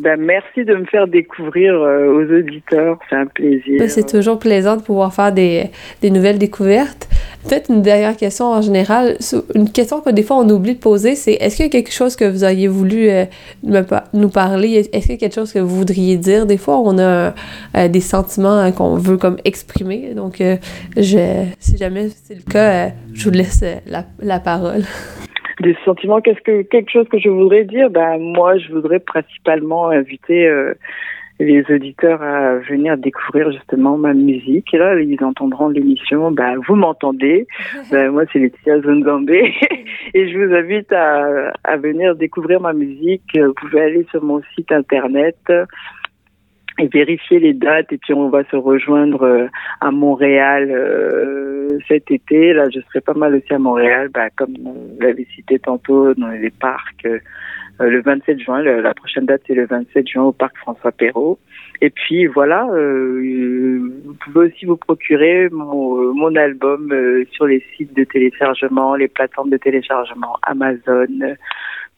Ben, 0.00 0.18
merci 0.18 0.64
de 0.64 0.74
me 0.74 0.86
faire 0.86 1.06
découvrir 1.06 1.74
euh, 1.74 2.06
aux 2.06 2.38
auditeurs. 2.38 2.98
C'est 3.10 3.16
un 3.16 3.26
plaisir. 3.26 3.78
Ben, 3.78 3.88
c'est 3.88 4.06
toujours 4.06 4.38
plaisant 4.38 4.76
de 4.76 4.82
pouvoir 4.82 5.12
faire 5.12 5.30
des, 5.30 5.64
des 6.00 6.10
nouvelles 6.10 6.38
découvertes. 6.38 7.06
peut-être 7.46 7.70
une 7.70 7.82
dernière 7.82 8.16
question 8.16 8.46
en 8.46 8.62
général. 8.62 9.18
Une 9.54 9.70
question 9.70 10.00
que 10.00 10.08
des 10.08 10.22
fois 10.22 10.38
on 10.38 10.48
oublie 10.48 10.74
de 10.74 10.80
poser, 10.80 11.16
c'est 11.16 11.34
est-ce 11.34 11.56
qu'il 11.56 11.66
y 11.66 11.68
a 11.68 11.70
quelque 11.70 11.92
chose 11.92 12.16
que 12.16 12.24
vous 12.24 12.44
auriez 12.44 12.66
voulu 12.66 13.10
euh, 13.10 13.26
nous 14.14 14.30
parler? 14.30 14.88
Est-ce 14.90 15.02
qu'il 15.02 15.10
y 15.10 15.14
a 15.14 15.18
quelque 15.18 15.34
chose 15.34 15.52
que 15.52 15.58
vous 15.58 15.76
voudriez 15.76 16.16
dire? 16.16 16.46
Des 16.46 16.56
fois, 16.56 16.78
on 16.78 16.96
a 16.98 17.34
euh, 17.76 17.88
des 17.88 18.00
sentiments 18.00 18.56
hein, 18.56 18.72
qu'on 18.72 18.96
veut 18.96 19.18
comme 19.18 19.36
exprimer. 19.44 20.14
Donc, 20.14 20.42
je, 20.96 21.44
si 21.58 21.76
jamais 21.76 22.08
c'est 22.24 22.36
le 22.36 22.42
cas, 22.50 22.90
je 23.12 23.24
vous 23.24 23.34
laisse 23.34 23.62
la, 23.86 24.04
la 24.22 24.40
parole. 24.40 24.84
Des 25.60 25.76
sentiments, 25.84 26.20
qu'est-ce 26.20 26.40
que 26.40 26.62
quelque 26.62 26.90
chose 26.90 27.08
que 27.08 27.18
je 27.18 27.28
voudrais 27.28 27.64
dire? 27.64 27.90
Ben 27.90 28.18
moi, 28.18 28.56
je 28.56 28.72
voudrais 28.72 28.98
principalement 28.98 29.88
inviter 29.88 30.48
les 31.40 31.64
auditeurs 31.70 32.22
à 32.22 32.56
venir 32.58 32.98
découvrir 32.98 33.50
justement 33.50 33.96
ma 33.96 34.12
musique. 34.12 34.72
Et 34.74 34.78
là, 34.78 35.00
ils 35.00 35.22
entendront 35.24 35.68
l'émission. 35.68 36.30
Ben, 36.30 36.56
vous 36.68 36.76
m'entendez. 36.76 37.46
Ben, 37.90 38.10
moi, 38.10 38.24
c'est 38.32 38.38
Laetitia 38.38 38.80
Zonzambé. 38.82 39.54
et 40.14 40.28
je 40.28 40.38
vous 40.38 40.54
invite 40.54 40.92
à, 40.92 41.52
à 41.64 41.76
venir 41.76 42.14
découvrir 42.14 42.60
ma 42.60 42.72
musique. 42.72 43.22
Vous 43.34 43.54
pouvez 43.54 43.80
aller 43.80 44.06
sur 44.10 44.22
mon 44.22 44.42
site 44.54 44.70
internet 44.70 45.36
et 45.48 45.64
vérifier 46.88 47.38
les 47.38 47.52
dates 47.52 47.92
et 47.92 47.98
puis 47.98 48.14
on 48.14 48.28
va 48.28 48.44
se 48.44 48.56
rejoindre 48.56 49.22
euh, 49.22 49.46
à 49.80 49.90
Montréal 49.90 50.70
euh, 50.70 51.78
cet 51.88 52.10
été. 52.10 52.52
Là, 52.52 52.68
je 52.70 52.80
serai 52.80 53.00
pas 53.00 53.14
mal 53.14 53.34
aussi 53.34 53.52
à 53.52 53.58
Montréal, 53.58 54.08
bah, 54.12 54.30
comme 54.36 54.54
vous 54.62 54.96
l'avez 55.00 55.26
cité 55.34 55.58
tantôt, 55.58 56.14
dans 56.14 56.28
les 56.28 56.50
parcs. 56.50 57.06
Euh, 57.06 57.18
le 57.78 58.02
27 58.02 58.38
juin, 58.40 58.62
la 58.62 58.92
prochaine 58.92 59.24
date 59.24 59.40
c'est 59.46 59.54
le 59.54 59.64
27 59.64 60.06
juin 60.06 60.24
au 60.24 60.32
parc 60.32 60.54
François 60.58 60.92
Perrault. 60.92 61.38
Et 61.80 61.88
puis 61.88 62.26
voilà, 62.26 62.66
vous 62.66 64.14
pouvez 64.22 64.48
aussi 64.48 64.66
vous 64.66 64.76
procurer 64.76 65.48
mon, 65.48 66.12
mon 66.12 66.36
album 66.36 66.92
sur 67.32 67.46
les 67.46 67.64
sites 67.74 67.96
de 67.96 68.04
téléchargement, 68.04 68.96
les 68.96 69.08
plateformes 69.08 69.48
de 69.48 69.56
téléchargement 69.56 70.36
Amazon, 70.42 71.06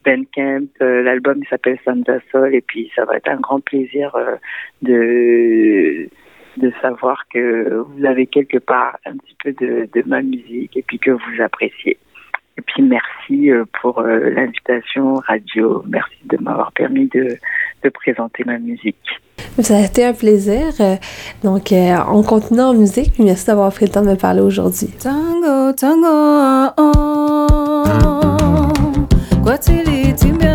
Bandcamp. 0.03 0.67
Euh, 0.81 1.03
l'album 1.03 1.41
s'appelle 1.49 1.77
Santa 1.85 2.19
Sol 2.31 2.53
et 2.53 2.61
puis 2.61 2.91
ça 2.95 3.05
va 3.05 3.17
être 3.17 3.29
un 3.29 3.39
grand 3.39 3.59
plaisir 3.59 4.15
euh, 4.15 4.35
de 4.81 6.07
de 6.57 6.71
savoir 6.83 7.27
que 7.33 7.83
vous 7.87 8.05
avez 8.05 8.27
quelque 8.27 8.59
part 8.59 8.99
un 9.07 9.13
petit 9.17 9.35
peu 9.43 9.53
de, 9.53 9.89
de 9.91 10.03
ma 10.05 10.21
musique 10.21 10.77
et 10.77 10.83
puis 10.83 10.99
que 10.99 11.09
vous 11.09 11.41
appréciez. 11.43 11.97
Et 12.59 12.61
puis 12.61 12.83
merci 12.83 13.49
euh, 13.49 13.65
pour 13.81 14.03
l'invitation 14.03 15.15
radio. 15.15 15.83
Merci 15.87 16.19
de 16.25 16.37
m'avoir 16.37 16.71
permis 16.73 17.07
de, 17.07 17.37
de 17.83 17.89
présenter 17.89 18.43
ma 18.45 18.59
musique. 18.59 19.19
Ça 19.59 19.77
a 19.77 19.85
été 19.85 20.05
un 20.05 20.13
plaisir. 20.13 20.67
Donc, 21.43 21.73
on 21.73 22.23
continue 22.23 22.61
en 22.61 22.73
musique. 22.73 23.17
merci 23.19 23.47
d'avoir 23.47 23.71
pris 23.73 23.85
le 23.85 23.91
temps 23.91 24.03
de 24.03 24.09
me 24.09 24.15
parler 24.15 24.41
aujourd'hui. 24.41 24.89
Tango, 25.01 25.73
tango, 25.73 26.07
oh, 26.07 26.69
oh. 26.77 27.32
Mbinze 29.45 29.73
mbinze 29.83 30.52